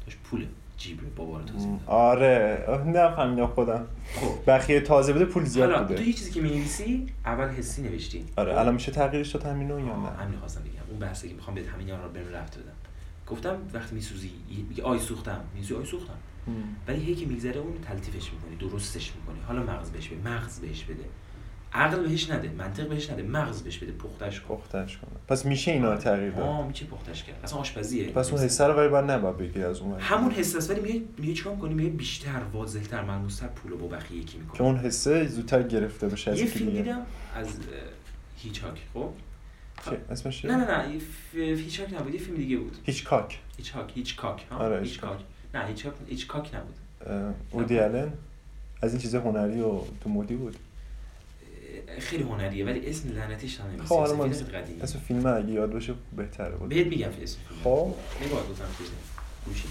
[0.06, 0.46] داشت پول
[0.78, 1.88] جیب رو بابا رو توضیح می‌داد.
[1.88, 2.66] آره.
[2.86, 3.88] نفهمیدم خودم.
[4.16, 4.52] خب.
[4.52, 8.26] بخیه تازه بوده پول زیاد حالا تو بوده یه چیزی که می‌نویسی اول حسی نوشتی.
[8.38, 10.72] آره الان میشه تغییرش داد همینو یا نه همین خواستم بگم.
[10.90, 12.72] اون بحثی که می‌خوام بهت همین رو برم رفت بدم.
[13.30, 14.32] گفتم وقتی میسوزی
[14.70, 15.42] میگه آی سوختم.
[15.56, 16.18] میسوزی آی سوختم.
[16.88, 19.40] ولی هی که میگذره اون تلطیفش می‌کنی درستش می‌کنی.
[19.48, 21.04] حالا مغز بهش بده مغز بهش بده.
[21.74, 24.56] عقل بهش نده منطق بهش نده مغز بهش بده پختش کن.
[24.56, 25.12] پختش کنه.
[25.28, 27.40] پس میشه اینا رو تغییر داد آه میشه پختش کرد.
[27.44, 28.10] اصلا آشپزیه.
[28.10, 30.00] پس اون حسه رو ولی باید نباید بگیری از اون.
[30.00, 34.18] همون حس است ولی میگه میگه چیکار می‌کنی؟ میگه بیشتر واضح‌تر ملموس‌تر پول با بقیه
[34.18, 36.72] یکی که می‌کنه اون حسه زودتر گرفته بشه از یه فیلم.
[36.72, 37.02] دیدم
[37.36, 37.48] از
[38.38, 39.10] هیچاک خب؟
[39.86, 42.78] چه؟ اسمش؟ نه نه نه یه ف- هیچاک نبود یه فیلم دیگه بود.
[42.84, 45.20] هیچ کاک هیچکاک هیچکاک ها؟ آره، هیچکاک.
[45.54, 46.76] نه هیچکاک هیچکاک نبود.
[47.06, 48.14] اه، اودی آلن؟
[48.82, 50.56] از این چیز هنری و تو مودی بود؟
[52.00, 53.84] خیلی هنریه ولی اسم لعنتیش هم نمیشه.
[53.86, 54.26] خب حالا
[54.82, 56.70] اسم فیلم اگه یاد باشه بهتره بود.
[56.70, 57.60] بهت میگم اسم فیلم.
[57.64, 57.96] خب.
[58.26, 58.90] نگاه گفتم چیزی.
[59.46, 59.68] گوشی.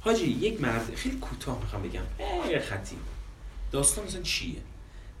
[0.00, 2.02] حاجی یک مرد خیلی کوتاه می‌خوام بگم.
[2.18, 2.96] اه، خطی.
[3.72, 4.56] داستان مثلا چیه؟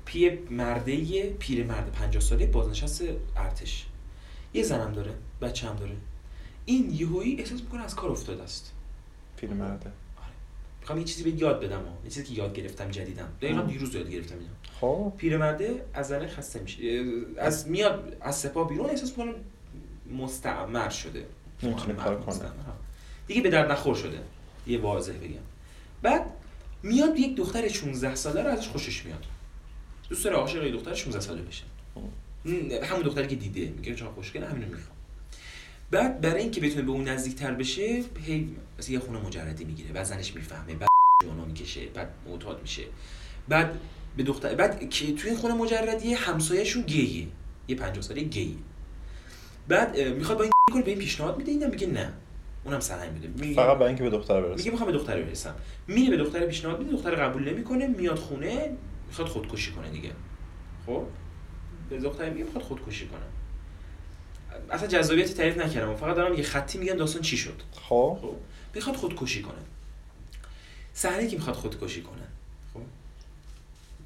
[0.06, 3.86] پی مرده پیر مرد 50 ساله بازنشسته ارتش.
[4.54, 5.96] یه زنم داره بچه هم داره.
[6.64, 8.72] این یهویی احساس می‌کنه از کار افتاده است.
[9.36, 9.90] فیلم مرده.
[10.80, 11.98] می‌خوام یه چیزی به یاد بدم ها.
[12.04, 13.28] یه چیزی که یاد گرفتم جدیدم.
[13.42, 13.62] دقیقا.
[13.62, 15.12] دیروز یاد گرفتم اینا خب.
[15.16, 17.04] پیرمرده از زنه خسته میشه.
[17.38, 19.34] از میاد از سپاه بیرون احساس می‌کنه
[20.18, 21.26] مستعمر شده.
[21.62, 22.50] نمی‌تونه کار کنه.
[23.26, 24.18] دیگه به درد نخور شده.
[24.66, 25.40] یه واضح بگم.
[26.02, 26.26] بعد
[26.82, 29.24] میاد یک دختر 16 ساله رو ازش خوشش میاد.
[30.08, 31.62] دوست داره عاشق یه دختر 16 ساله بشه.
[32.44, 32.50] م،
[32.84, 34.96] همون دختری که دیده میگه چقدر خوشگله همینو می‌خوام.
[35.90, 40.04] بعد برای اینکه بتونه به اون نزدیکتر بشه هی مثلا یه خونه مجردی می‌گیره بعد
[40.04, 40.88] زنش می‌فهمه بعد
[41.24, 42.82] جانا می‌کشه بعد معتاد میشه.
[43.48, 43.80] بعد
[44.16, 47.26] به دختر بعد که توی این خونه مجردی همسایه‌شون گیه.
[47.68, 48.54] یه 50 ساله گیه.
[49.68, 52.12] بعد می‌خواد با این کنه به این پیشنهاد میده اینم میگه نه.
[52.64, 53.28] اونم سرهم میده.
[53.28, 55.54] میگه فقط برای اینکه به دختر میگه برسه می‌خوام به دختر برسم.
[55.86, 58.70] میره به دختر پیشنهاد میده دختر قبول نمی‌کنه میاد خونه
[59.06, 60.12] می‌خواد خودکشی کنه دیگه.
[60.86, 61.06] خب؟
[61.90, 63.20] به دختر میگه می‌خواد خودکشی کنه.
[64.70, 65.96] اصلا جذابیتی تعریف نکردم.
[65.96, 67.62] فقط دارم یه خطی میگم داستان چی شد.
[67.72, 68.18] خب.
[68.20, 68.36] خب.
[68.74, 69.58] می‌خواد خودکشی کنه.
[70.92, 72.22] صحنه که می‌خواد خودکشی کنه؟
[72.74, 72.80] خب.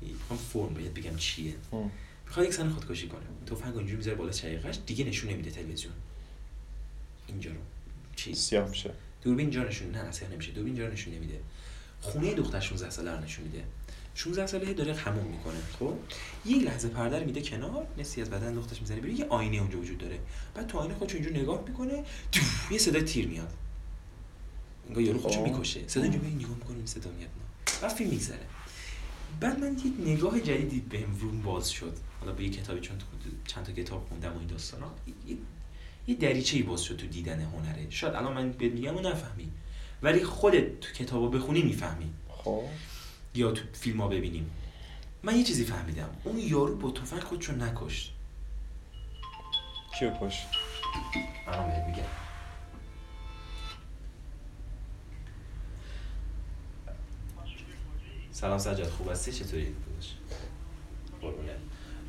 [0.00, 1.54] می‌خوام فرم بهت بگم چیه.
[2.26, 3.20] می‌خواد یک صحنه خودکشی کنه.
[3.46, 5.94] تفنگ اونجوری می‌ذاره بالا شقیقش دیگه نشون نمیده تلویزیون.
[7.28, 7.60] اینجا رو.
[8.16, 8.90] چیز سیاه میشه.
[9.22, 10.52] دوربین اینجا نشون نه اصلا نمیشه.
[10.52, 11.40] دوربین اینجا نشون نمیده.
[12.00, 13.64] خونه دختر 16 ساله رو نشون میده.
[14.14, 15.94] 16 ساله داره حموم می‌کنه خب؟
[16.46, 19.78] یک لحظه پرده رو میده کنار نسی از بدن دخترش می‌زنه بیرون یه آینه اونجا
[19.78, 20.18] وجود داره.
[20.54, 22.04] بعد تو آینه خودش اینجا نگاه می‌کنه
[22.70, 23.52] یه صدای تیر میاد.
[24.88, 25.52] انگار یارو خودشو خب.
[25.52, 25.80] می‌کشه.
[25.88, 27.30] صدا اینجا میاد نگاه می‌کنه صدا میاد.
[27.82, 28.46] بعد فیلم میگذره.
[29.40, 31.96] بعد من یک نگاه جدیدی بهم روم باز شد.
[32.20, 33.04] حالا به یه کتابی چون تو-
[33.46, 34.86] چند تا کتاب خوندم و این داستانا
[35.28, 35.36] یه-
[36.06, 37.86] یه دریچه ای باز شد تو دیدن هنره.
[37.90, 39.48] شاید الان من بهت میگم و نفهمی.
[40.02, 42.10] ولی خودت تو کتابو بخونی می‌فهمی.
[42.28, 42.62] خب.
[43.34, 44.50] یا تو فیلم ها ببینیم.
[45.22, 46.10] من یه چیزی فهمیدم.
[46.24, 48.12] اون یارو با تفنگ خودشو نکشت.
[49.98, 50.46] کیو کش؟
[51.46, 52.08] الان بهت میگم.
[58.32, 60.14] سلام سجاد خوب هستی؟ چطوری؟ داداش.
[61.20, 61.50] قربونت.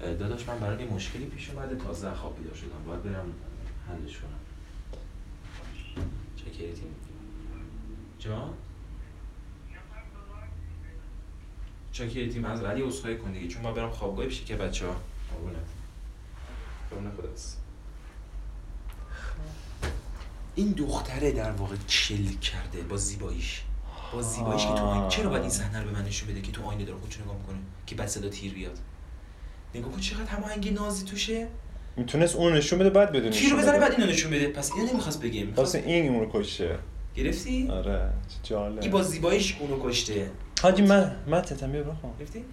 [0.02, 1.76] اه، داداش من برای مشکلی پیش اومده.
[1.76, 2.84] تازه از خواب بیدار شدم.
[2.88, 3.34] باید برم
[3.88, 4.40] حلش کنم.
[6.36, 6.84] چکریتی
[8.20, 8.54] جان؟
[11.92, 14.96] چاکری تیم از ولی اسخای کن دیگه چون ما برم خوابگاه پیش که بچه ها
[15.34, 15.58] قربونت.
[16.92, 17.58] قربون خداست.
[20.56, 23.62] این دختره در واقع چل کرده با زیباییش.
[24.14, 26.52] با زیباییش که تو آینه چرا باید این صحنه رو به من نشون بده که
[26.52, 28.80] تو آینه داره خودشو نگاه می‌کنه؟ که بعد صدا تیر بیاد.
[29.76, 31.48] نگاه کن چقدر هماهنگی نازی توشه.
[31.96, 34.48] می‌تونست اون نشون بده بعد بدون تیر رو بزنه بعد اینو نشون بده.
[34.48, 35.44] پس اینو نمی‌خواست بگه.
[35.44, 36.80] می‌خواست واسه این اون رو کشه
[37.16, 38.82] گرفتی؟ آره چه جالب.
[38.82, 40.32] این با زیباییش اونو کشته.
[40.62, 42.46] حاجی من من تتم بیا بخوام گرفتی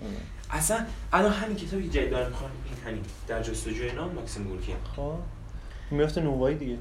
[0.51, 4.75] اصلا الان همین کتابی که جدید دارم می‌خوام این همین در جستجوی نام ماکسیم گورکی
[4.97, 5.15] خب.
[5.91, 6.79] میفته نوایی دیگه.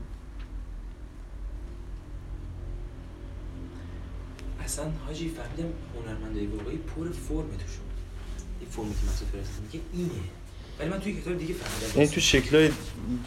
[4.63, 7.85] اصلا حاجی فهمیدم هنرمندای واقعی پر فرم توشون.
[8.59, 10.11] این فرمی که مسعود فرسته میگه اینه.
[10.79, 11.99] ولی من توی کتاب دیگه فهمیدم.
[11.99, 12.71] یعنی تو شکلای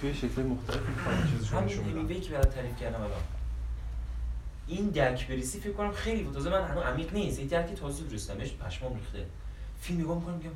[0.00, 1.98] توی شکلای مختلف می‌خوام چیزشون همین نشون بدم.
[2.00, 3.39] همیوی که برات تعریف کردم الان.
[4.70, 6.35] این درک بریسی فکر کنم خیلی بود.
[6.35, 7.38] تازه من هنوز عمیق نیست.
[7.38, 9.26] این درک تازه درستمش پشمام ریخته.
[9.80, 10.50] فیلم نگاه می‌کنم میگم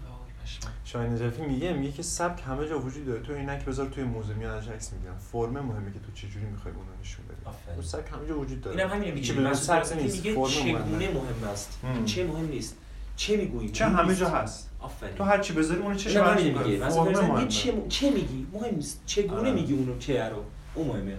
[0.84, 3.20] شاهین نجفی میگه میگه که سبک همه جا وجود داره.
[3.20, 4.34] تو اینک بذار توی موزه.
[4.34, 7.72] میان عکس می‌گیرن فرم مهمه که تو چجوری می‌خوای اونو نشون بدی.
[7.74, 8.76] اون سبک همه جا وجود داره.
[8.76, 9.34] اینم همین میگه.
[9.34, 10.16] مسعود سبک نیست.
[10.16, 11.80] فرم چگونه مهم است.
[12.04, 12.76] چه مهم نیست؟
[13.16, 14.16] چه می‌گویی؟ چه همه.
[14.16, 14.70] جا هست.
[14.80, 15.14] آفرین.
[15.14, 16.78] تو هر چی بذاری اون چه میگه.
[16.78, 17.48] فرستی میگه مهمه.
[17.48, 19.02] چه چه میگی؟ مهم نیست.
[19.06, 19.52] چگونه آره.
[19.52, 21.12] میگی اونو چه رو؟ اون مهمه.
[21.12, 21.18] هم.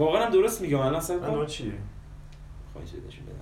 [0.00, 1.72] واقعا هم درست میگم الان سر من چی؟
[2.72, 3.34] خواهش نشون بدم؟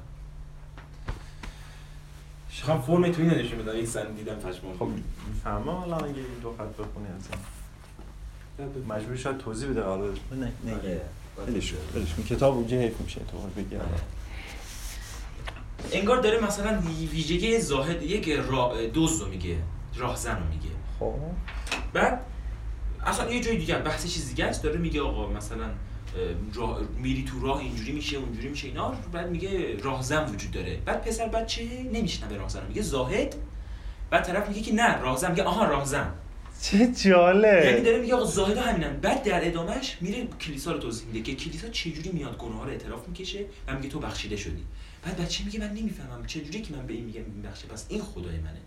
[2.62, 4.78] خواهم فرم تو اینو نشون بدم این سن دیدم پشمام.
[4.78, 4.88] خب.
[5.28, 7.28] می‌فهمم الان اگه این دو خط بخونی از
[8.58, 11.00] این مجبور شاید توضیح بده قرار نه نه.
[11.46, 12.22] ولش کن ولش کن.
[12.22, 13.76] کتاب اونجا حیف میشه تو بگی.
[13.76, 13.88] آره.
[15.92, 18.86] انگار داره مثلا ویژگی زاهد یک را...
[18.86, 19.56] دوز رو میگه
[19.96, 20.74] راهزن رو میگه.
[20.98, 21.14] خب.
[21.92, 22.20] بعد
[23.06, 25.70] اصلا یه جای دیگه بحث چیز دیگه است داره میگه آقا مثلا
[26.54, 30.76] راه میری تو راه اینجوری میشه اونجوری میشه اینا بعد میگه راهزن وجود داره.
[30.84, 33.34] بعد پسر بچه نمیشنوه راهزن میگه زاهد.
[34.10, 35.30] بعد طرف میگه که نه راهزن.
[35.30, 36.14] میگه آها راهزن.
[36.62, 41.06] چه یعنی جالب داره میگه آقا زاهد همینن بعد در ادامهش میره کلیسا رو توضیح
[41.06, 44.64] میده که کلیسا چجوری میاد گناه ها رو اعتراف می‌کشه و میگه تو بخشیده شدی.
[45.04, 48.36] بعد بچه میگه من نمی‌فهمم چجوری که من به این میگم میبخشه پس این خدای
[48.36, 48.60] منه.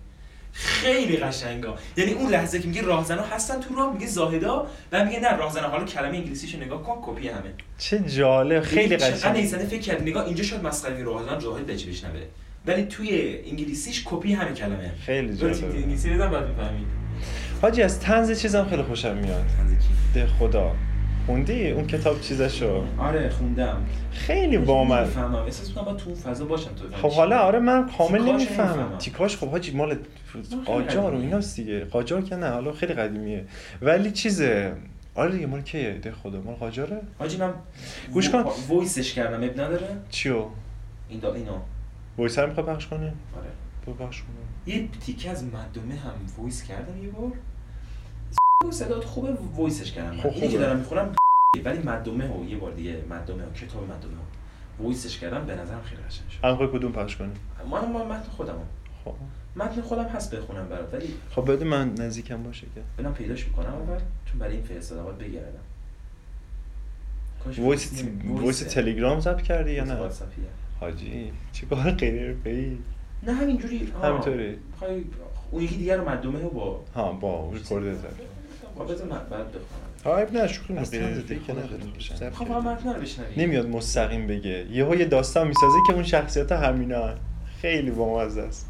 [0.53, 5.19] خیلی قشنگا یعنی اون لحظه که میگه راهزنا هستن تو راه میگه زاهدا و میگه
[5.19, 5.67] نه راهزنا.
[5.67, 7.53] حالا کلمه انگلیسیشو نگاه کن کپی همه.
[7.77, 8.63] چه جالب.
[8.63, 9.37] خیلی قشنگ.
[9.37, 12.21] نیسانه فکر کرد نگاه اینجا شاید مسخره راهزنا جاهد بچه بشنوه.
[12.65, 14.91] ولی توی انگلیسیش کپی همه کلمه.
[15.05, 15.75] خیلی جالب.
[15.75, 16.87] انگلیسی رو بعد می‌فهمید
[17.61, 19.45] حاجی از تنز چیزم خیلی خوشم میاد.
[19.57, 20.75] تنز کی ده خدا.
[21.25, 23.85] خوندی اون کتاب چیزشو؟ آره خوندم.
[24.11, 25.05] خیلی بامزه.
[25.05, 25.35] می‌فهمم.
[25.35, 28.97] احساس می‌کنم با تو فضا باشم تو خب حالا آره من کامل نمی‌فهمم.
[28.97, 29.97] تیکاش خب حاجی مال
[30.65, 31.17] قاجار و.
[31.17, 31.85] ایناست دیگه.
[31.85, 33.45] قاجار که نه حالا خیلی قدیمیه.
[33.81, 34.73] ولی چیزه؟
[35.15, 37.53] آره دیگه مال کیه؟ دهخدا مال قاجاره؟ حاجی من
[38.13, 38.43] گوش کن.
[38.69, 39.43] voice ش کردم.
[39.43, 40.45] عیب نداره؟ چیو؟
[41.09, 41.57] این دا اینو.
[42.17, 43.49] voice رو می‌خوای پخش کنی؟ آره.
[43.85, 44.27] برو پخش کن
[44.71, 47.31] یه تیکه از مردمه هم voice کردم یه بار.
[48.69, 50.17] صدات خوبه voice ش کردم.
[50.17, 50.57] خب اینی که.
[50.57, 51.15] دارم می‌خونم
[51.65, 54.11] ولی مردمه و یه بار دیگه مردمه و کتاب مردمه
[54.79, 56.45] و voice ش کردم به نظرم خیلی قشنگ شد.
[56.45, 57.31] می‌خوای کدوم پخش کنی؟
[57.71, 58.67] من ما متن خودمم
[59.05, 59.13] خب.
[59.55, 62.81] متن خودم هست بخونم برات ولی خب بده من نزدیکم باشه که.
[62.97, 65.59] ببینم پیداش می‌کنم اول چون برای این فرستادم باید بگردم.
[67.57, 68.59] وایس وایس.
[68.59, 69.97] تلگرام ضبط کردی یا نه.
[70.79, 72.77] حاجی چیکار غیر حرفه‌ای
[73.23, 73.91] نه همینجوری.
[74.03, 74.57] همینطوری.
[74.71, 75.03] می‌خوای
[75.51, 78.40] اون یکی دیگه رو مردمه و با ها با ریکورد زد خب
[78.85, 79.65] بذار من بعد بخونم.
[80.05, 80.73] ها اب نه شوخی.
[80.73, 81.93] نداریم.
[82.15, 82.51] ضبط خب.
[82.51, 82.77] هم
[83.37, 84.65] نمیاد مستقیم بگه.
[84.71, 87.13] یهو یه داستان می‌سازه که اون شخصیت همینا
[87.61, 88.67] خیلی بامزه است.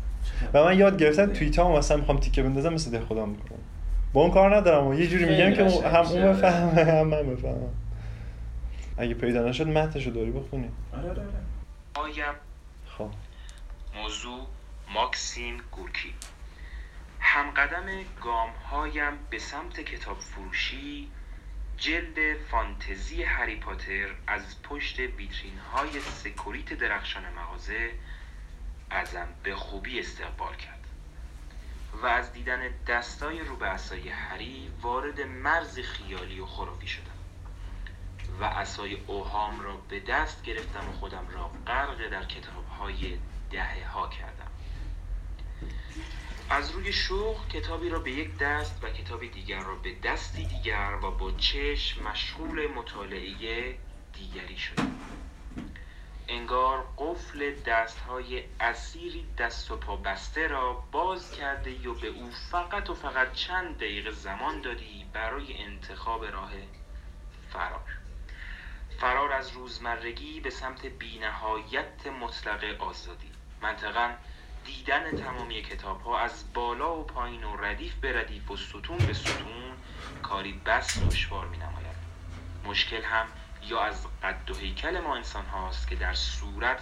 [0.53, 3.59] و من یاد گرفتم توییتا هم مثلا می‌خوام تیکه بندازم مثل ده خدا می‌کنم.
[4.13, 6.21] با اون کار ندارم و یه جوری میگم که هم اون.
[6.33, 7.69] بفهمه هم من بفهمم.
[8.97, 10.69] اگه پیدا نشد متنشو داری بخونی.
[10.93, 12.05] آره آره آره.
[12.05, 12.33] آیم.
[12.97, 13.09] خب.
[14.01, 14.39] موضوع
[14.93, 16.13] ماکسیم گورکی
[17.21, 21.11] همقدم گام هایم به سمت کتاب فروشی
[21.77, 27.91] جلد فانتزی هری پاتر از پشت ویترین های سکوریت درخشان مغازه
[28.89, 30.87] ازم به خوبی استقبال کرد
[31.93, 37.05] و از دیدن دستای رو به عصای هری وارد مرز خیالی و خرافی شدم
[38.39, 43.17] و عصای اوهام را به دست گرفتم و خودم را غرق در کتاب های
[43.51, 44.50] دهه ها کردم.
[46.51, 50.97] از روی شوق کتابی را به یک دست و کتابی دیگر را به دستی دیگر
[51.03, 53.77] و با چشم مشغول مطالعه
[54.13, 54.95] دیگری شدم.
[56.27, 62.89] انگار قفل دستهای اسیری دست و پا بسته را باز کرده و به او فقط
[62.89, 66.51] و فقط چند دقیقه زمان دادی برای انتخاب راه
[67.53, 67.97] فرار.
[68.99, 73.31] فرار از روزمرگی به سمت بینهایت مطلق آزادی.
[73.61, 74.13] منطقا
[74.65, 79.13] دیدن تمامی کتاب ها از بالا و پایین و ردیف به ردیف و ستون به
[79.13, 79.73] ستون
[80.23, 81.95] کاری بس دشوار می نماید
[82.65, 83.25] مشکل هم
[83.63, 86.79] یا از قد و هیکل ما انسان هاست که در صورت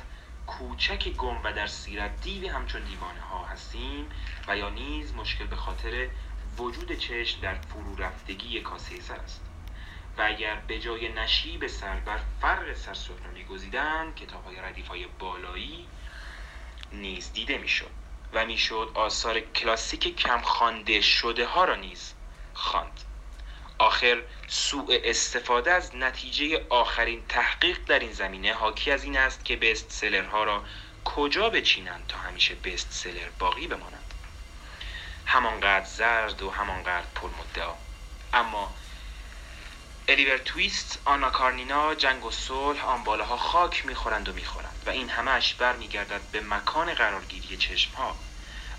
[0.47, 4.09] کوچک گم و در سیرت دیوی همچون دیوانه ها هستیم
[4.47, 6.09] و یا نیز مشکل به خاطر
[6.57, 9.41] وجود چشم در فرو رفتگی کاسه سر است.
[10.17, 15.07] و اگر به جای نشیب سر بر فرق سر سفره میگزیدند کتاب های ردیف های
[15.19, 15.87] بالایی
[16.91, 17.91] نیز دیده می‌شد
[18.33, 22.13] و می‌شد آثار کلاسیک کم خوانده شده ها را نیز
[22.53, 22.99] خواند.
[23.77, 29.55] آخر سوء استفاده از نتیجه آخرین تحقیق در این زمینه حاکی از این است که
[29.55, 30.63] بست سلرها را
[31.05, 34.13] کجا بچینند تا همیشه بست سلر باقی بمانند.
[35.25, 37.73] همانقدر زرد و همانقدر پرمدعا.
[38.33, 38.73] اما
[40.09, 45.09] الیور تویست، آنا کارنینا، جنگ و صلح آن بالاها خاک می‌خورند و می‌خورند و این
[45.09, 48.15] همش برمیگردد به مکان قرارگیری چشم ها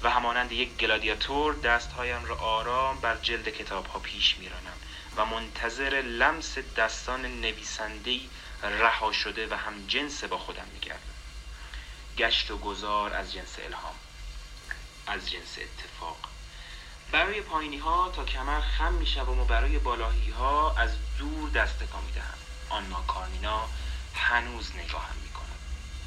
[0.02, 4.76] و همانند یک گلادیاتور دستهایم را آرام بر جلد کتاب ها پیش میرانم
[5.16, 8.28] و منتظر لمس دستان نویسنده‌ای
[8.62, 11.14] رها شده و هم جنس با خودم میگردم.
[12.18, 13.94] گشت و گذار از جنس الهام
[15.06, 16.39] از جنس اتفاق.
[17.12, 22.04] برای پایینی ها تا کمر خم می و برای بالاهی ها از دور دست تکان
[22.04, 23.68] می دهم آنا کارنینا
[24.14, 25.58] هنوز نگاهم می کند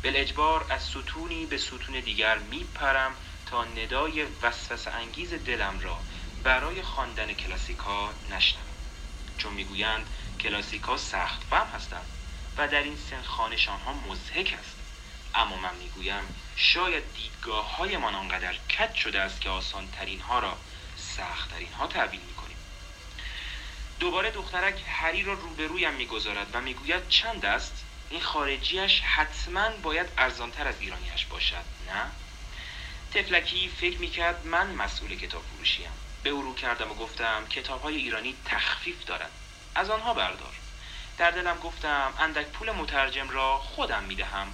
[0.03, 5.97] بالاجبار از ستونی به ستون دیگر می پرم تا ندای وسوسه انگیز دلم را
[6.43, 8.65] برای خواندن کلاسیکا نشنوم.
[9.37, 12.07] چون می‌گویند کلاسیکا سخت فهم هستند
[12.57, 14.75] و در این سن خانشان ها مزهک است.
[15.35, 16.23] اما من می‌گویم
[16.55, 20.57] شاید دیدگاه هایمان آنقدر کج شده است که آسان ترین ها را
[21.17, 22.57] سخت ترین ها تعبیل می‌کنیم.
[23.99, 30.67] دوباره دخترک هری را روبرویم می‌گذارد و می‌گوید چند است؟ این خارجیش حتما باید ارزانتر
[30.67, 32.11] از ایرانیش باشد نه؟
[33.13, 35.91] تفلکی فکر می‌کرد من مسئول کتاب فروشیم
[36.23, 39.31] به او رو کردم و گفتم کتاب های ایرانی تخفیف دارد
[39.75, 40.53] از آنها بردار.
[41.17, 44.53] در دلم گفتم اندک پول مترجم را خودم می‌دهم.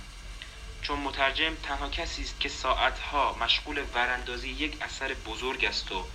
[0.82, 6.06] چون مترجم تنها کسی است که ساعتها مشغول وراندازی یک اثر بزرگ است و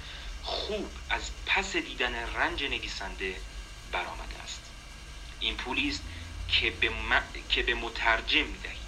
[0.45, 3.41] خوب از پس دیدن رنج نویسنده
[3.93, 4.61] برآمده است.
[5.41, 6.03] این پولی است
[6.49, 8.79] که به, م- که به مترجم می‌دهید.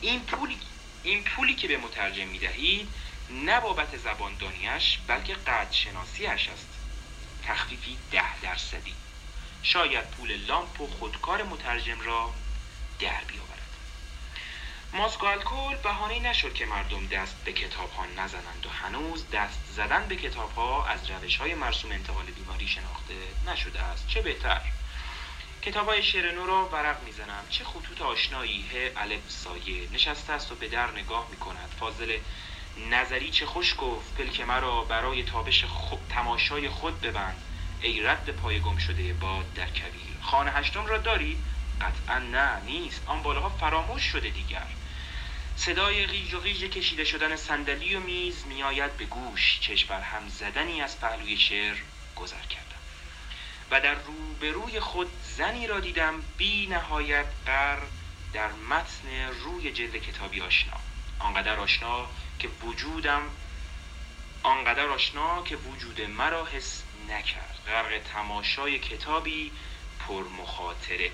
[0.00, 0.58] این پولی
[1.02, 2.88] این پولی که به مترجم می‌دهید
[3.30, 6.68] نه بابت زباندانیش بلکه قدر شناسیش است.
[7.46, 8.94] تخفیفی ده درصدی.
[9.62, 12.34] شاید پول لامپ و خودکار مترجم را
[13.00, 13.53] در بیاورد.
[14.94, 19.60] ماسک و الکل بهانه نشد که مردم دست به کتاب ها نزنند و هنوز دست
[19.76, 23.14] زدن به کتاب ها از روش های مرسوم انتقال بیماری شناخته
[23.46, 24.08] نشده است.
[24.08, 24.60] چه بهتر؟
[25.62, 27.44] کتاب های شعر را ورق می‌زنم.
[27.50, 29.88] چه خطوط آشنایی؟ ه الف سایه.
[29.92, 32.18] نشسته است و به در نگاه می کند فاضل
[32.90, 37.42] نظری چه خوش گفت؟ پلک مرا برای تابش خود تماشای خود ببند.
[37.80, 41.38] ای رد پای گم شده باد در کبیر خانه هشتم را داری؟
[41.80, 43.02] قطعا نه نیست.
[43.06, 44.66] آن بالاها فراموش شده دیگر.
[45.56, 49.60] صدای غیج و غیج کشیده شدن صندلی و میز میآید به گوش.
[49.60, 51.76] چشم بر هم زدنی از پهلوی شعر
[52.16, 52.64] گذر کردم.
[53.70, 57.78] و در روبروی خود زنی را دیدم بی نهایت قر
[58.32, 60.76] در متن روی جلد کتابی آشنا.
[61.18, 62.06] آنقدر آشنا
[62.38, 63.22] که وجودم
[64.42, 67.58] آنقدر آشنا که وجود مرا حس نکرد.
[67.66, 69.52] غرق تماشای کتابی
[70.08, 71.10] پر مخاطره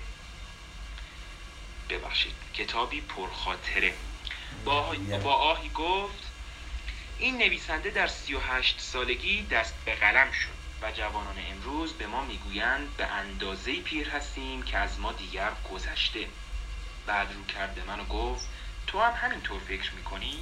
[1.89, 3.93] ببخشید کتابی پرخاطره.
[4.65, 6.23] با, با آهی گفت
[7.19, 12.07] این نویسنده در سی و هشت سالگی دست به قلم شد و جوانان امروز به
[12.07, 16.27] ما می‌گویند به اندازه پیر هستیم که از ما دیگر گذشته
[17.05, 18.47] بعد رو کرده من و گفت
[18.87, 20.39] تو هم همینطور فکر می‌کنی؟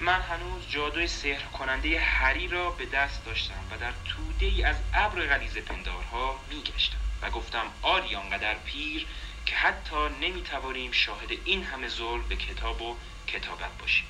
[0.00, 4.76] من هنوز جادوی سحر کننده هری را به دست داشتم و در توده ای از
[4.94, 9.06] ابر غلیظ پندارها میگشتم و گفتم آری آنقدر پیر
[9.46, 14.06] که حتی نمی‌توانیم شاهد این همه ظلم به کتاب و کتابت باشیم.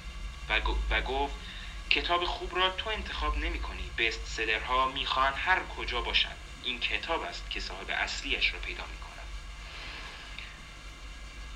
[0.90, 1.34] و, گفت
[1.90, 6.36] کتاب خوب را تو انتخاب نمی کنی بست سلرها می‌خواهند هر کجا باشند.
[6.64, 9.26] این کتاب است که صاحب اصلیش را پیدا می کند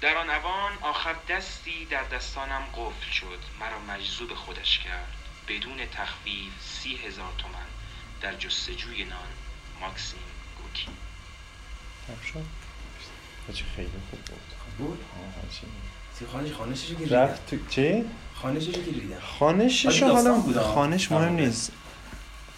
[0.00, 3.38] در آن اوان آخر دستی در دستانم قفل شد.
[3.60, 5.16] مرا مجذوب خودش کرد.
[5.48, 7.66] بدون تخفیف سی هزار تومن
[8.20, 9.28] در جستجوی نان
[9.80, 10.18] ماکسیم
[10.62, 10.88] گوکی
[13.76, 14.88] خیلی خوب بود.
[14.88, 14.98] بود؟
[15.50, 15.66] چی؟
[16.18, 18.04] سی خانش خانشش رو که رفت تو چی؟
[18.34, 20.58] خانشش رو که دیدم خانشش حالا بود،.
[20.58, 21.34] خانش مهم.
[21.34, 21.72] نیست.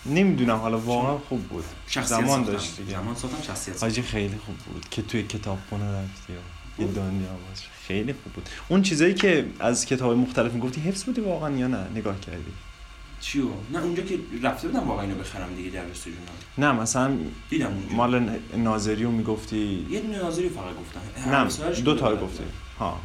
[0.07, 1.65] نمی‌دونم حالا واقعا خوب بود.
[1.87, 2.45] شخصیت زمان.
[2.45, 2.91] داشت دیگه.
[2.91, 7.29] زمان ساختم شخصیت حاجی خیلی خوب بود که توی کتاب خونه رفتی و یه دنیا
[7.29, 8.49] باز خیلی خوب بود.
[8.69, 12.53] اون چیزایی که از کتاب مختلف می‌گفتی حفظ بودی واقعا یا نه؟ نگاه کردی.
[13.21, 16.17] چیو؟ نه اونجا که رفته بودم واقعا اینو بخرم دیگه در جونم
[16.59, 17.17] نه مثلا
[17.51, 17.95] دیدم اونجا.
[17.95, 21.31] مال ناظری رو می‌گفتی؟ یه دونه ناظری فقط گفتم.
[21.31, 22.45] نه دو تا گفتی.
[22.79, 22.99] ها.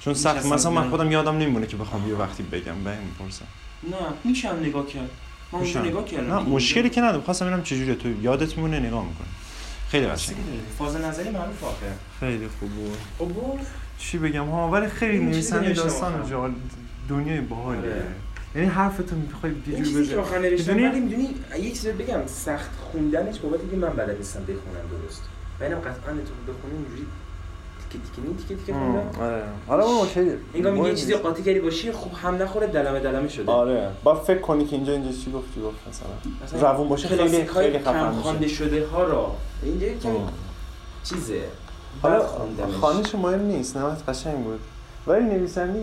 [0.00, 0.90] چون سخت مثلا من.
[0.90, 3.46] خودم یادم نمیمونه که بخوام یه وقتی بگم به این می‌پرسم.
[3.90, 5.10] نه میشم نگاه کرد.
[5.52, 6.34] من اونجا نگاه کردم.
[6.34, 6.40] نه.
[6.40, 7.94] مشکلی که ندارم خواستم ببینم چجوریه.
[7.94, 9.26] تو یادت میمونه؟ نگاه می‌کنی.
[9.88, 10.36] خیلی قشنگ.
[10.78, 11.92] فاز نظری معروف آخه.
[12.20, 12.98] خیلی خوب بود.
[13.98, 16.30] چی بگم؟ ها ولی خیلی نویسنده داستان آخر.
[16.30, 16.54] جال
[17.08, 17.90] دنیای باحالیه.
[17.90, 18.06] آره.
[18.54, 22.26] یعنی حرفتو می‌خوای یه جوری چیزی که آخر نوشتم می‌دونی؟ ولی می‌دونی؟ یه چیزی بگم
[22.26, 25.22] سخت خوندنش بابت اینکه من بلد نیستم بخونم درست.
[25.60, 27.06] و اینم قطعا تو بخونی اینجوری
[27.90, 29.42] تیکه تیکه نی تیکه تیکه خوندم آره.
[29.68, 31.14] آره اون اوکیه انگار یه چیزی.
[31.14, 33.52] قاطی کردی باشی خوب هم نخوره دلمه دلمه شده.
[33.52, 33.90] آره.
[34.04, 36.70] با فکر کنی که اینجا اینجا چی گفتی گفت مثلا.
[36.70, 39.36] روون باشه خیلی خیلی خفن خوانده شده ها را.
[39.62, 40.28] اینجا ام.
[41.04, 41.40] چیزه.
[42.02, 42.26] حالا.
[42.80, 44.60] خانش مهم نیست نمت قشنگ بود.
[45.06, 45.82] ولی نویسنده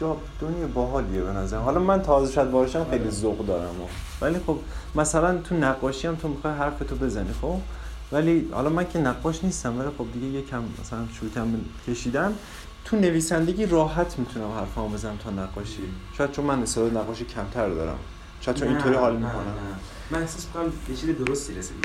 [0.00, 3.10] اینجا جا دنیا باحالیه به نظر حالا من تازه شاید بارشم خیلی آره.
[3.10, 3.86] ذوق دارم و.
[4.20, 4.58] ولی خب
[4.94, 7.56] مثلا تو نقاشی هم تو می‌خوای حرفتو بزنی خب؟
[8.12, 12.32] ولی حالا من که نقاش نیستم ولی خب دیگه یکم مثلا شروطم کشیدم
[12.84, 15.82] تو نویسندگی راحت می‌تونم حرفامو بزنم تا نقاشی.
[16.18, 17.98] شاید چون من استعداد نقاشی کمتر دارم.
[18.40, 19.40] شاید چون نه، اینطوری حال نه، می‌کنم.
[19.40, 19.76] نه.
[20.10, 21.80] من احساس می‌کنم به چیز درستی رسیدی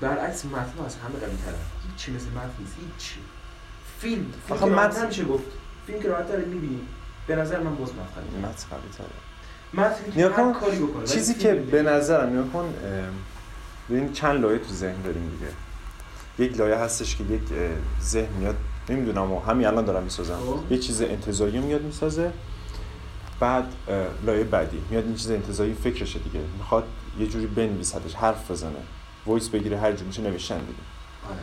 [0.00, 1.54] برعکس متن از همه قوی تره
[1.90, 2.74] هیچی مثل متن نیست.
[2.80, 3.14] هیچ
[3.98, 4.26] فیلم.
[4.48, 5.44] فیلم که متن- میشه گفت؟
[5.86, 6.80] فیلم که راحت داره می‌بینی.
[7.30, 9.06] به نظر من باز متن متن قوی تره
[9.74, 12.70] متن نیا هر کن، کاری بکنه چیزی که به نظرم نگاه کن اه،
[13.90, 15.52] ببین چند لایه تو ذهن داریم دیگه.
[16.50, 17.42] یک لایه هستش که یک
[18.02, 18.56] ذهن میاد.
[18.88, 20.36] نمی‌دونم و همین الان دارم می‌سازم.
[20.36, 20.72] خب.
[20.72, 22.32] یه چیز انتظاری میاد می‌سازه.
[23.40, 23.64] بعد
[24.26, 24.82] لایه بعدی.
[24.90, 26.40] میاد این چیز انتظاری فکرشه دیگه.
[26.58, 26.84] می‌خواد
[27.18, 28.82] یه جوری بنویسدش حرف بزنه.
[29.26, 30.82] voice بگیره هر جور میشه نوشتن دیگه.
[31.30, 31.38] آره.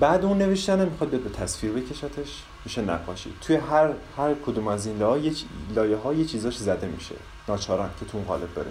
[0.00, 2.42] بعد اون نوشتن می‌خواد به تصویر بکشتش.
[2.64, 3.32] میشه نقاشی.
[3.40, 5.32] توی هر هر کدوم از این لایه
[5.74, 7.14] لایه ها یه چیزاش زده میشه.
[7.48, 8.66] ناچارن که تو اون قالب بره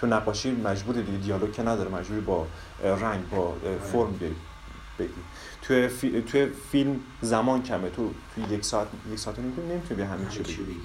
[0.00, 1.90] تو نقاشی مجبور دیگه دیالوگ که نداره.
[1.90, 2.46] مجبوری با
[2.82, 4.14] رنگ با اه، فرم
[4.98, 5.08] بگی.
[5.62, 6.22] توی, فی...
[6.22, 7.90] توی فیلم زمان کمه.
[7.90, 10.80] تو توی یک ساعت یک ساعت نمی‌تونی نمی‌تونی به همین چی بگی.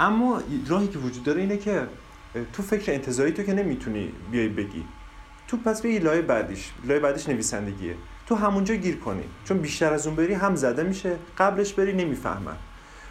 [0.00, 1.86] اما راهی که وجود داره اینه که
[2.52, 4.84] تو فکر انتظاری تو که نمی‌تونی بیای بگی.
[5.48, 6.70] تو پس به لایه بعدیش.
[6.84, 7.94] لایه بعدیش نویسندگیه.
[8.28, 9.24] تو همونجا گیر کنی.
[9.44, 12.56] چون بیشتر از اون بری هم زده میشه قبلش بری نمی‌فهمن.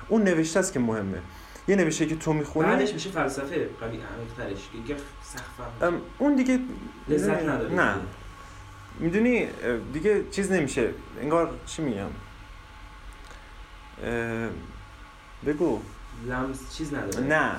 [0.08, 1.22] اون نوشته است که مهمه.
[1.68, 4.70] یه نوشته که تو می‌خونی بعدش میشه فلسفه قوی عمیق‌ترش.
[4.88, 6.60] که سخت اون دیگه
[7.08, 7.74] لذت نداره.
[7.74, 7.96] نه.
[9.00, 9.48] می‌دونی
[9.94, 10.90] دیگه چیز نمیشه.
[11.22, 12.10] انگار چی میگم؟
[15.46, 15.82] بگو.
[16.28, 17.28] لمس چیز نداره.
[17.28, 17.52] نه.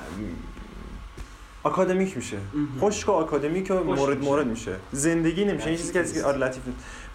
[1.63, 2.37] آکادمیک میشه.
[2.79, 4.23] خشک و آکادمیک و مورد.
[4.23, 4.75] مورد میشه.
[4.91, 5.67] زندگی نمیشه.
[5.67, 6.63] این چیزی که آره لطیف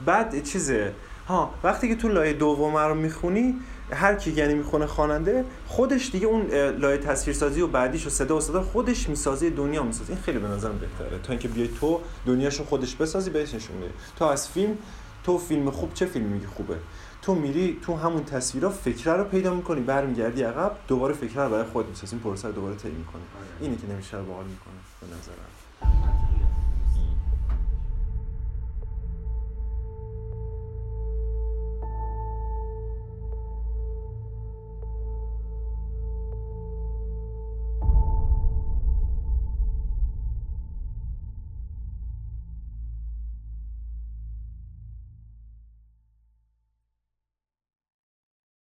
[0.06, 0.92] بعد چیزه؟
[1.28, 3.54] ها وقتی که تو لایه دوم رو می‌خونی
[3.90, 6.46] هر کی یعنی می‌خونه خواننده خودش دیگه اون
[6.78, 10.12] لایه تصویرسازی و بعدیش و صدا و صدا خودش می‌سازه دنیا می‌سازه.
[10.12, 11.18] این خیلی به نظرم بهتره.
[11.18, 14.78] تا اینکه بیای تو دنیاشو خودش بسازی بهش نشون بدی تو از فیلم
[15.24, 16.76] تو فیلم خوب چه فیلمی میگی خوبه؟
[17.24, 21.64] تو میری تو همون تصویرها فکره رو پیدا می‌کنی برمیگردی عقب دوباره فکره رو برای
[21.64, 23.46] خود می‌سازی این پروسه رو دوباره طی می‌کنی آره.
[23.60, 26.23] اینی که نمیشه رو باحال می‌کنه به نظرم